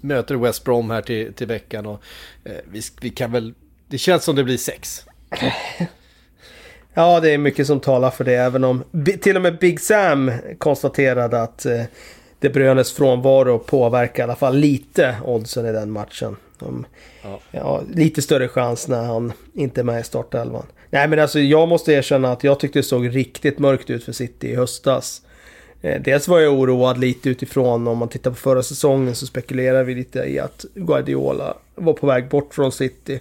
[0.00, 2.02] Möter West Brom här till, till veckan och
[2.44, 3.54] eh, vi, vi kan väl,
[3.86, 5.04] det känns som det blir sex.
[6.98, 8.34] Ja, det är mycket som talar för det.
[8.34, 8.84] Även om
[9.20, 11.82] till och med Big Sam konstaterade att eh,
[12.40, 16.36] De Bruynes frånvaro påverkar i alla fall lite oddsen i den matchen.
[16.58, 16.86] De,
[17.22, 17.40] ja.
[17.50, 17.82] ja.
[17.94, 20.66] lite större chans när han inte är med i startelvan.
[20.90, 24.12] Nej men alltså jag måste erkänna att jag tyckte det såg riktigt mörkt ut för
[24.12, 25.22] City i höstas.
[25.82, 29.84] Eh, dels var jag oroad lite utifrån om man tittar på förra säsongen så spekulerar
[29.84, 33.20] vi lite i att Guardiola var på väg bort från City.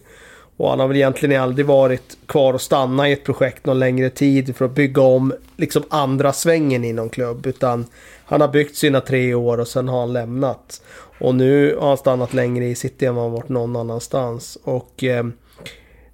[0.57, 4.09] Och han har väl egentligen aldrig varit kvar och stanna i ett projekt någon längre
[4.09, 7.45] tid för att bygga om liksom andra svängen i någon klubb.
[7.45, 7.85] Utan
[8.25, 10.81] han har byggt sina tre år och sen har han lämnat.
[11.19, 14.57] Och nu har han stannat längre i City än vad han varit någon annanstans.
[14.63, 15.25] Och eh,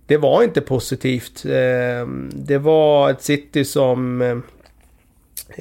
[0.07, 1.45] det var inte positivt.
[1.45, 4.21] Eh, det var ett City som...
[4.21, 4.37] Eh,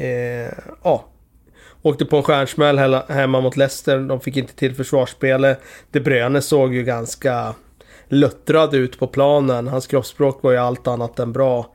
[0.06, 0.52] eh
[0.82, 1.04] ja.
[1.84, 3.98] Åkte på en stjärnsmäll hemma mot Leicester.
[3.98, 5.60] De fick inte till försvarsspelet.
[5.90, 7.54] De Bruyne såg ju ganska
[8.12, 9.68] luttrad ut på planen.
[9.68, 11.66] Hans kroppsspråk var ju allt annat än bra.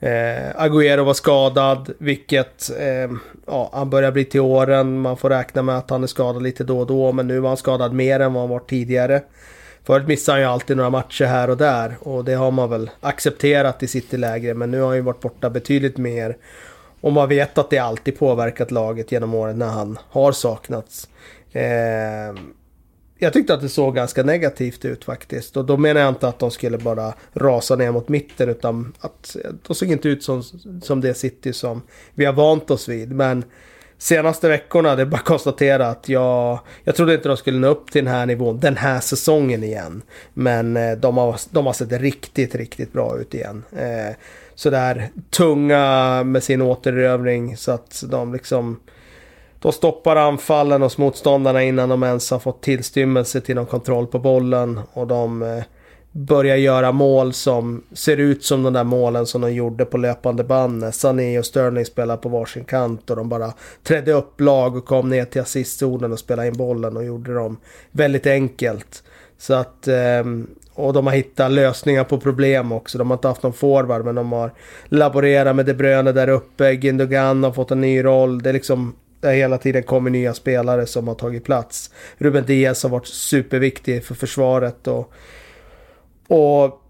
[0.00, 3.10] Eh, Agüero var skadad, vilket eh,
[3.46, 5.00] ja, han börjar bli till åren.
[5.00, 7.48] Man får räkna med att han är skadad lite då och då, men nu var
[7.48, 9.22] han skadad mer än vad han var tidigare.
[9.84, 12.90] Förut missade han ju alltid några matcher här och där och det har man väl
[13.00, 16.36] accepterat i City-lägre, Men nu har han ju varit borta betydligt mer.
[17.00, 21.08] Och man vet att det alltid påverkat laget genom åren när han har saknats.
[21.52, 22.34] Eh,
[23.18, 25.56] jag tyckte att det såg ganska negativt ut faktiskt.
[25.56, 29.36] Och då menar jag inte att de skulle bara rasa ner mot mitten utan att
[29.66, 30.42] de såg inte ut som,
[30.82, 31.82] som det City som
[32.14, 33.12] vi har vant oss vid.
[33.12, 33.44] Men
[33.98, 37.68] senaste veckorna, det är bara att konstatera att jag, jag trodde inte de skulle nå
[37.68, 40.02] upp till den här nivån den här säsongen igen.
[40.34, 43.64] Men eh, de har, de har sett riktigt, riktigt bra ut igen.
[43.76, 44.16] Eh,
[44.54, 48.80] sådär tunga med sin återerövring så att de liksom
[49.60, 54.18] de stoppar anfallen hos motståndarna innan de ens har fått tillstymmelse till någon kontroll på
[54.18, 54.80] bollen.
[54.92, 55.62] Och de eh,
[56.12, 60.44] börjar göra mål som ser ut som de där målen som de gjorde på löpande
[60.44, 63.52] band när Sané och Sterling spelade på varsin kant och de bara
[63.82, 67.56] trädde upp lag och kom ner till assistzonen och spelade in bollen och gjorde dem
[67.90, 69.02] väldigt enkelt.
[69.38, 72.98] Så att, ehm, och de har hittat lösningar på problem också.
[72.98, 74.52] De har inte haft någon forward men de har
[74.88, 76.72] laborerat med De Bruyne där uppe.
[76.72, 78.42] Gündogan har fått en ny roll.
[78.42, 81.90] Det är liksom det hela tiden kommer nya spelare som har tagit plats.
[82.18, 85.12] Ruben Diaz har varit superviktig för försvaret och,
[86.28, 86.82] och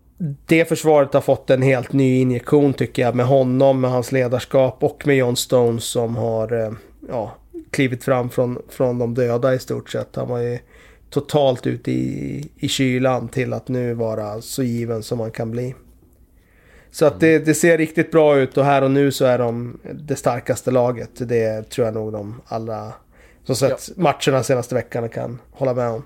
[0.47, 4.83] det försvaret har fått en helt ny injektion tycker jag med honom, med hans ledarskap
[4.85, 6.73] och med John Stones som har eh,
[7.09, 7.35] ja,
[7.71, 10.17] klivit fram från, från de döda i stort sett.
[10.17, 10.59] Han var ju
[11.11, 15.75] totalt ute i, i kylan till att nu vara så given som man kan bli.
[16.91, 19.81] Så att det, det, ser riktigt bra ut och här och nu så är de
[19.95, 21.11] det starkaste laget.
[21.29, 22.93] Det tror jag nog de alla
[23.45, 24.03] som sett ja.
[24.03, 26.05] matcherna senaste veckan kan hålla med om.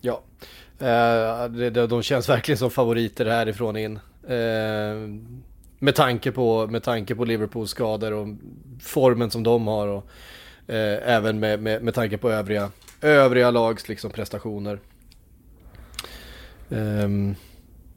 [0.00, 0.22] Ja,
[0.78, 3.98] eh, de känns verkligen som favoriter härifrån in.
[4.28, 5.08] Eh,
[5.78, 8.28] med, tanke på, med tanke på Liverpools skador och
[8.80, 10.06] formen som de har och
[10.66, 12.70] eh, även med, med, med tanke på övriga,
[13.00, 14.78] övriga lags liksom prestationer.
[16.68, 17.34] Um,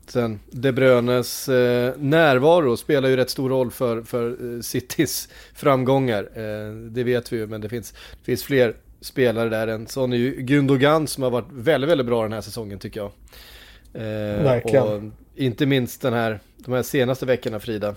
[0.08, 6.30] Sen De Bruynes eh, närvaro spelar ju rätt stor roll för, för eh, Citys framgångar.
[6.34, 9.68] Eh, det vet vi ju, men det finns, det finns fler spelare där.
[9.68, 13.00] En sån är ju Gundogan som har varit väldigt, väldigt bra den här säsongen tycker
[13.00, 13.12] jag.
[13.94, 14.84] Eh, Verkligen.
[14.84, 15.02] Och
[15.36, 17.96] inte minst den här, de här senaste veckorna Frida.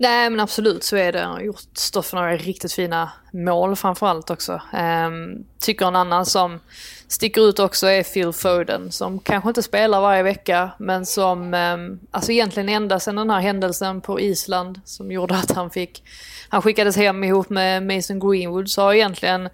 [0.00, 1.20] Nej men absolut så är det.
[1.20, 4.60] Han har gjort, stått för några riktigt fina mål framförallt också.
[4.72, 6.60] Ehm, tycker en annan som
[7.08, 11.98] sticker ut också är Phil Foden som kanske inte spelar varje vecka men som ehm,
[12.10, 16.02] alltså egentligen ända sedan den här händelsen på Island som gjorde att han fick
[16.48, 19.48] han skickades hem ihop med Mason Greenwood så har egentligen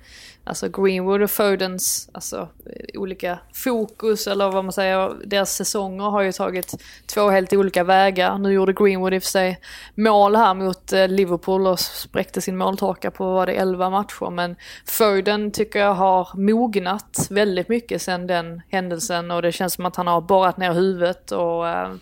[0.46, 6.22] alltså Greenwood och Fodens alltså, eh, olika fokus eller vad man säger, deras säsonger har
[6.22, 6.74] ju tagit
[7.06, 8.38] två helt olika vägar.
[8.38, 9.60] Nu gjorde Greenwood i och för sig
[9.94, 14.56] mål här mot eh, Liverpool och spräckte sin måltorka på, var det 11 matcher, men
[14.84, 19.96] Foden tycker jag har mognat väldigt mycket sedan den händelsen och det känns som att
[19.96, 21.92] han har borrat ner huvudet och äh,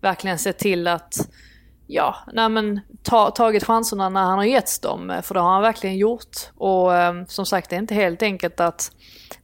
[0.00, 1.28] verkligen sett till att
[1.86, 5.52] ja, nej men ta, tagit chanserna när han har getts dem, eh, för det har
[5.52, 6.36] han verkligen gjort.
[6.56, 8.92] Och eh, som sagt, det är inte helt enkelt att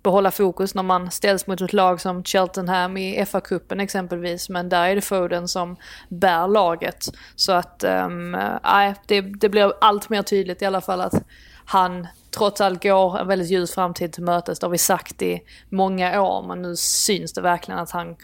[0.02, 4.88] behålla fokus när man ställs mot ett lag som Cheltenham i FA-cupen exempelvis, men där
[4.88, 5.76] är det Foden som
[6.08, 7.04] bär laget.
[7.36, 11.24] Så att, ehm, eh, nej, det, det blir allt mer tydligt i alla fall att
[11.64, 12.06] han
[12.36, 14.58] trots allt går en väldigt ljus framtid till mötes.
[14.58, 18.16] Det har vi sagt i många år men nu syns det verkligen att han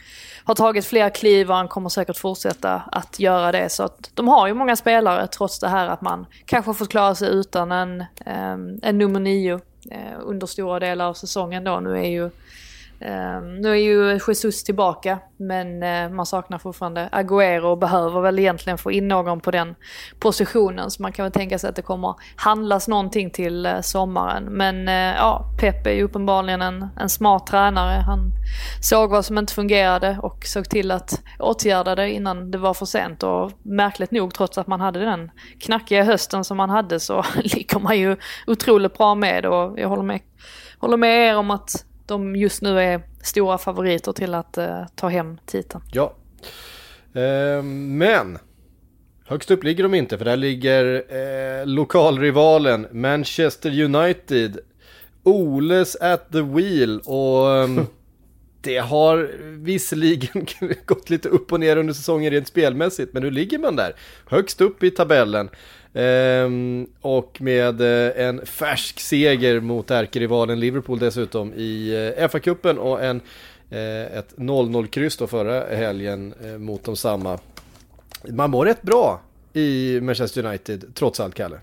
[0.44, 3.68] har tagit fler kliv och han kommer säkert fortsätta att göra det.
[3.68, 6.90] Så att de har ju många spelare trots det här att man kanske får fått
[6.90, 11.80] klara sig utan en, ehm, en nummer nio eh, under stora delar av säsongen då.
[11.80, 12.30] Nu är ju
[13.00, 18.38] Ehm, nu är ju Jesus tillbaka men eh, man saknar fortfarande Agüero och behöver väl
[18.38, 19.74] egentligen få in någon på den
[20.18, 20.90] positionen.
[20.90, 24.44] Så man kan väl tänka sig att det kommer handlas någonting till eh, sommaren.
[24.44, 28.02] Men eh, ja, Pep är ju uppenbarligen en, en smart tränare.
[28.06, 28.32] Han
[28.82, 32.86] såg vad som inte fungerade och såg till att åtgärda det innan det var för
[32.86, 33.22] sent.
[33.22, 35.30] Och märkligt nog, trots att man hade den
[35.60, 39.46] knackiga hösten som man hade så ligger man ju otroligt bra med.
[39.46, 40.20] Och jag håller med,
[40.78, 45.08] håller med er om att de just nu är stora favoriter till att uh, ta
[45.08, 45.84] hem titeln.
[45.92, 46.14] Ja,
[47.16, 48.38] uh, men
[49.24, 54.58] högst upp ligger de inte för där ligger uh, lokalrivalen Manchester United.
[55.22, 57.86] Oles at the wheel och um,
[58.60, 60.46] det har visserligen
[60.84, 63.94] gått lite upp och ner under säsongen rent spelmässigt, men nu ligger man där,
[64.26, 65.50] högst upp i tabellen.
[65.94, 73.04] Ehm, och med eh, en färsk seger mot ärkerivalen Liverpool dessutom i eh, FA-cupen och
[73.04, 73.20] en,
[73.70, 77.38] eh, ett 0-0-kryss då förra helgen mot de samma.
[78.28, 79.20] Man mår rätt bra
[79.52, 81.60] i Manchester United, trots allt Kalle.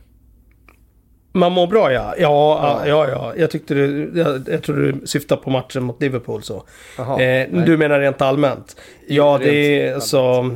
[1.31, 2.15] Man mår bra ja.
[2.17, 3.09] Ja, ja, ja.
[3.09, 3.33] ja.
[3.37, 6.63] Jag tyckte du, jag, jag tror du syftar på matchen mot Liverpool så.
[6.99, 8.75] Aha, eh, du menar rent allmänt?
[9.07, 10.51] Ja, det är så...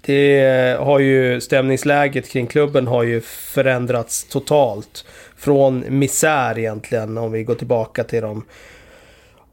[0.00, 5.04] Det har ju stämningsläget kring klubben har ju förändrats totalt.
[5.36, 8.44] Från misär egentligen om vi går tillbaka till de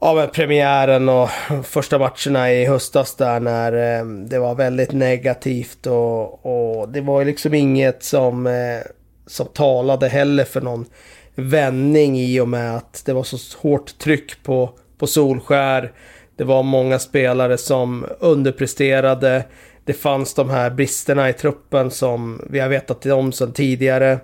[0.00, 1.30] ja, men premiären och
[1.64, 7.20] första matcherna i höstas där när eh, det var väldigt negativt och, och det var
[7.20, 8.80] ju liksom inget som, eh,
[9.26, 10.86] som talade heller för någon
[11.34, 15.92] vändning i och med att det var så hårt tryck på, på Solskär.
[16.36, 19.44] Det var många spelare som underpresterade.
[19.86, 24.20] Det fanns de här bristerna i truppen som vi har vetat om sedan tidigare.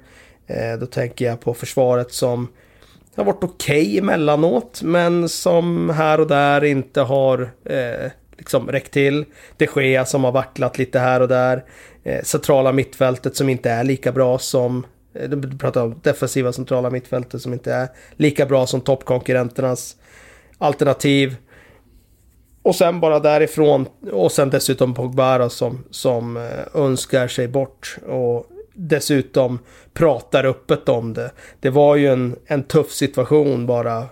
[0.47, 2.49] Eh, då tänker jag på försvaret som
[3.17, 8.93] har varit okej okay emellanåt, men som här och där inte har eh, liksom räckt
[8.93, 9.25] till.
[9.57, 11.65] De Gea som har vacklat lite här och där.
[12.05, 16.91] Eh, centrala mittfältet som inte är lika bra som eh, du pratar om defensiva centrala
[16.91, 19.97] mittfältet som inte är lika bra som toppkonkurrenternas
[20.59, 21.37] alternativ.
[22.63, 26.43] Och sen bara därifrån och sen dessutom Pogba som, som eh,
[26.83, 27.97] önskar sig bort.
[28.09, 29.59] Och dessutom
[29.93, 31.31] pratar öppet om det.
[31.61, 34.05] Det var ju en, en tuff situation bara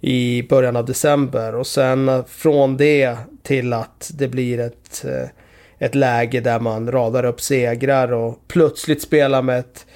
[0.00, 5.28] i början av december och sen eh, från det till att det blir ett, eh,
[5.78, 9.86] ett läge där man radar upp segrar och plötsligt spelar med ett,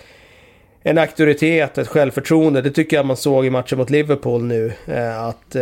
[0.83, 2.63] en auktoritet, ett självförtroende.
[2.63, 4.73] Det tycker jag man såg i matchen mot Liverpool nu.
[5.19, 5.57] Att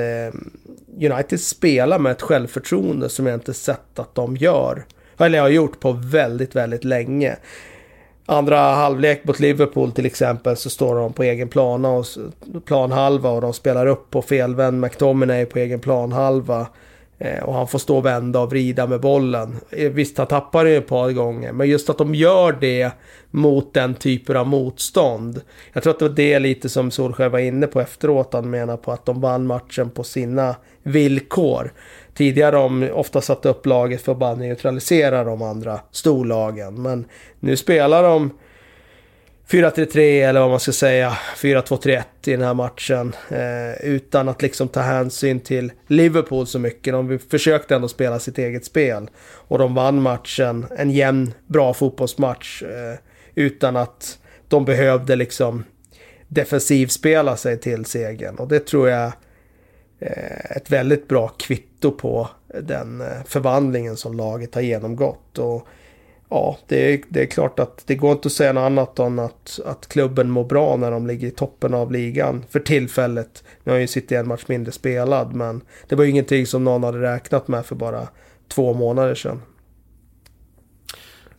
[0.96, 4.84] United spelar med ett självförtroende som jag inte sett att de gör.
[5.18, 7.36] Eller jag har gjort på väldigt, väldigt länge.
[8.26, 12.06] Andra halvlek mot Liverpool till exempel så står de på egen plana och
[12.64, 16.66] planhalva och de spelar upp på felvänd McTominay på egen planhalva.
[17.18, 19.56] Eh, och han får stå och vända och vrida med bollen.
[19.70, 21.52] Eh, visst, han tappar det ett par gånger.
[21.52, 22.90] Men just att de gör det
[23.30, 25.40] mot den typen av motstånd.
[25.72, 28.32] Jag tror att det var det lite som Solskjaer var inne på efteråt.
[28.32, 31.72] Han menar på att de vann matchen på sina villkor.
[32.14, 36.82] Tidigare har de ofta satt upp laget för att bara neutralisera de andra storlagen.
[36.82, 37.04] Men
[37.40, 38.30] nu spelar de
[39.52, 43.12] 4-3-3 eller vad man ska säga, 4-2-3-1 i den här matchen.
[43.28, 46.92] Eh, utan att liksom ta hänsyn till Liverpool så mycket.
[46.92, 49.10] De försökte ändå spela sitt eget spel.
[49.22, 52.62] Och de vann matchen, en jämn, bra fotbollsmatch.
[52.62, 52.98] Eh,
[53.34, 54.18] utan att
[54.48, 55.64] de behövde liksom
[56.28, 58.36] defensivspela sig till segern.
[58.36, 59.12] Och det tror jag
[60.06, 62.28] Eh, ett väldigt bra kvitto på
[62.60, 65.38] den eh, förvandlingen som laget har genomgått.
[65.38, 65.66] Och
[66.28, 69.18] ja, det är, det är klart att det går inte att säga något annat än
[69.18, 73.44] att, att klubben mår bra när de ligger i toppen av ligan för tillfället.
[73.64, 76.84] Nu har ju City en match mindre spelad, men det var ju ingenting som någon
[76.84, 78.08] hade räknat med för bara
[78.48, 79.42] två månader sedan.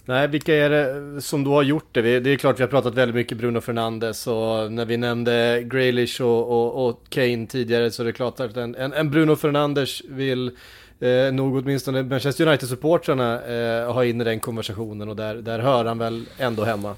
[0.06, 2.20] Nej, vilka är det eh, som då har gjort det?
[2.20, 6.22] Det är klart vi har pratat väldigt mycket Bruno Fernandes och när vi nämnde Graylish
[6.22, 10.02] och, och, och Kane tidigare så är det klart att en, en, en Bruno Fernandes
[10.10, 10.52] vill
[11.00, 15.86] eh, nog åtminstone Manchester United-supportrarna eh, ha in i den konversationen och där, där hör
[15.86, 16.96] han väl ändå hemma.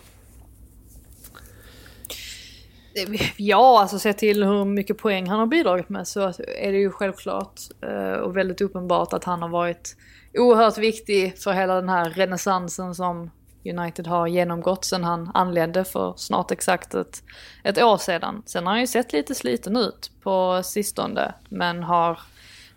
[2.96, 6.22] Eh, ja, alltså se till hur mycket poäng han har bidragit med så
[6.58, 9.96] är det ju självklart eh, och väldigt uppenbart att han har varit
[10.38, 13.32] oerhört viktig för hela den här renässansen som
[13.66, 17.24] United har genomgått sen han anlände för snart exakt ett,
[17.64, 18.44] ett år sedan.
[18.46, 22.20] Sen har han ju sett lite sliten ut på sistone men har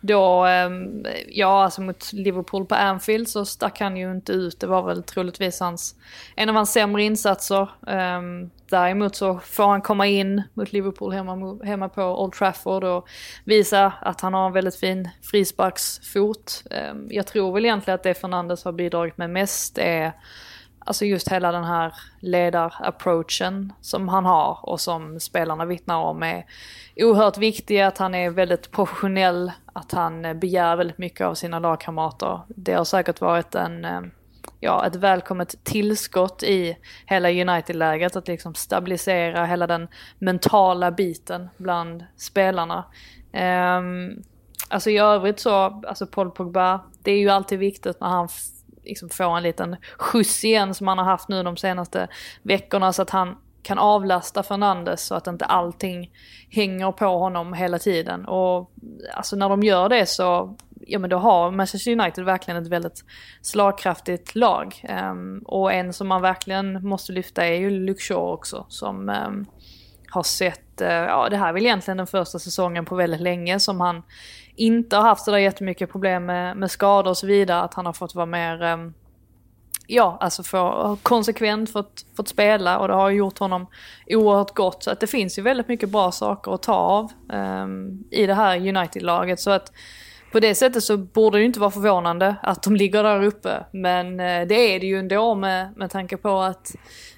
[0.00, 4.60] då, ehm, ja alltså mot Liverpool på Anfield så stack han ju inte ut.
[4.60, 5.94] Det var väl troligtvis hans,
[6.36, 7.70] en av hans sämre insatser.
[7.86, 13.08] Ehm, däremot så får han komma in mot Liverpool hemma, hemma på Old Trafford och
[13.44, 16.62] visa att han har en väldigt fin frisparksfot.
[16.70, 20.12] Ehm, jag tror väl egentligen att det Fernandes har bidragit med mest är
[20.88, 26.44] Alltså just hela den här ledarapproachen som han har och som spelarna vittnar om är
[26.96, 27.80] oerhört viktig.
[27.80, 32.40] Att han är väldigt professionell, att han begär väldigt mycket av sina lagkamrater.
[32.48, 34.00] Det har säkert varit en, eh,
[34.60, 36.76] ja, ett välkommet tillskott i
[37.06, 38.16] hela United-läget.
[38.16, 42.84] Att liksom stabilisera hela den mentala biten bland spelarna.
[43.32, 44.22] Um,
[44.68, 45.52] alltså i övrigt så,
[45.88, 48.28] alltså Paul Pogba, det är ju alltid viktigt när han
[48.88, 52.08] liksom få en liten skjuts igen som han har haft nu de senaste
[52.42, 56.10] veckorna så att han kan avlasta Fernandes så att inte allting
[56.50, 58.24] hänger på honom hela tiden.
[58.24, 58.70] Och
[59.14, 63.04] alltså när de gör det så, ja men då har Manchester United verkligen ett väldigt
[63.42, 64.84] slagkraftigt lag.
[65.10, 69.46] Um, och en som man verkligen måste lyfta är ju Luke Shaw också som um,
[70.10, 73.60] har sett, uh, ja det här är väl egentligen den första säsongen på väldigt länge
[73.60, 74.02] som han
[74.58, 77.60] inte har haft sådär jättemycket problem med, med skador och så vidare.
[77.60, 78.94] Att han har fått vara mer ehm,
[79.88, 83.66] ja, alltså för, konsekvent fått, fått spela och det har gjort honom
[84.06, 84.82] oerhört gott.
[84.82, 88.34] Så att det finns ju väldigt mycket bra saker att ta av um, i det
[88.34, 89.40] här United-laget.
[89.40, 89.72] Så att
[90.32, 93.64] på det sättet så borde det ju inte vara förvånande att de ligger där uppe.
[93.72, 96.74] Men uh, det är det ju ändå med, med tanke på att,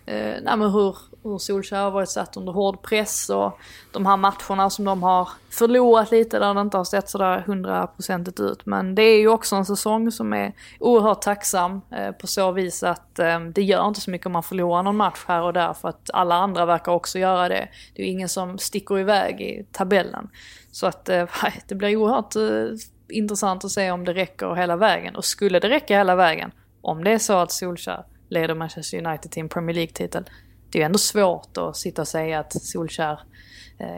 [0.08, 3.58] uh, nej men hur, hur Solskjaer har varit satt under hård press och
[3.92, 8.40] de här matcherna som de har förlorat lite där det inte har sett sådär hundraprocentigt
[8.40, 8.66] ut.
[8.66, 12.82] Men det är ju också en säsong som är oerhört tacksam eh, på så vis
[12.82, 15.72] att eh, det gör inte så mycket om man förlorar någon match här och där
[15.72, 17.68] för att alla andra verkar också göra det.
[17.94, 20.28] Det är ju ingen som sticker iväg i tabellen.
[20.72, 21.28] Så att eh,
[21.68, 22.76] det blir oerhört eh,
[23.08, 25.16] intressant att se om det räcker hela vägen.
[25.16, 29.30] Och skulle det räcka hela vägen, om det är så att Solskjaer leder Manchester United
[29.30, 30.24] till en Premier League-titel,
[30.70, 33.20] det är ju ändå svårt att sitta och säga att Solskjaer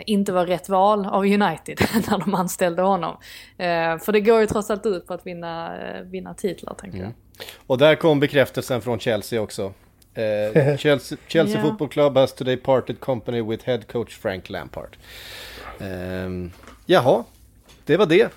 [0.07, 1.79] inte var rätt val av United
[2.11, 3.17] när de anställde honom.
[3.59, 6.99] Eh, för det går ju trots allt ut på att vinna, eh, vinna titlar tänker
[6.99, 7.13] mm.
[7.39, 7.47] jag.
[7.67, 9.73] Och där kom bekräftelsen från Chelsea också.
[10.15, 11.69] Eh, Chelsea, Chelsea yeah.
[11.69, 14.97] Football Club has today parted company with head coach Frank Lampard.
[15.81, 16.51] Eh,
[16.87, 17.25] jaha,
[17.85, 18.33] det var det.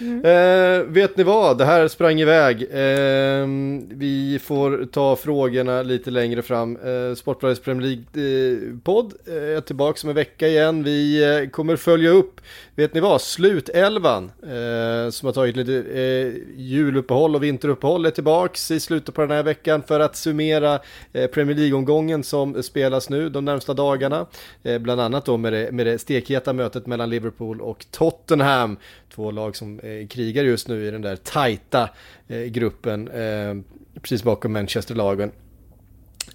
[0.00, 0.24] Mm.
[0.24, 2.62] Eh, vet ni vad, det här sprang iväg.
[2.62, 3.46] Eh,
[3.88, 6.76] vi får ta frågorna lite längre fram.
[6.76, 10.82] Eh, Sportbladets Premier League-podd eh, är tillbaka om en vecka igen.
[10.82, 12.40] Vi eh, kommer följa upp,
[12.74, 18.74] vet ni vad, slutelvan eh, som har tagit lite eh, juluppehåll och vinteruppehåll är tillbaka
[18.74, 20.78] i slutet på den här veckan för att summera
[21.12, 24.26] eh, Premier League-omgången som spelas nu de närmsta dagarna.
[24.62, 28.76] Eh, bland annat då med det, med det stekheta mötet mellan Liverpool och Tottenham.
[29.14, 31.88] Två lag som Eh, krigar just nu i den där tajta
[32.28, 33.54] eh, gruppen eh,
[34.00, 35.32] precis bakom Manchester-lagen.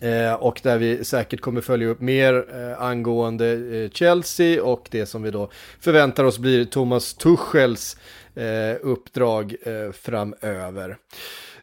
[0.01, 5.05] Eh, och där vi säkert kommer följa upp mer eh, angående eh, Chelsea och det
[5.05, 5.49] som vi då
[5.79, 7.97] förväntar oss blir Thomas Tuchels
[8.35, 10.97] eh, uppdrag eh, framöver.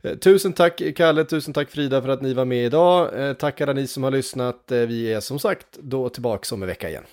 [0.03, 3.29] Eh, tusen tack Kalle, tusen tack Frida för att ni var med idag.
[3.29, 4.65] Eh, tack alla ni som har lyssnat.
[4.67, 7.05] Vi är som sagt då tillbaka om en vecka igen.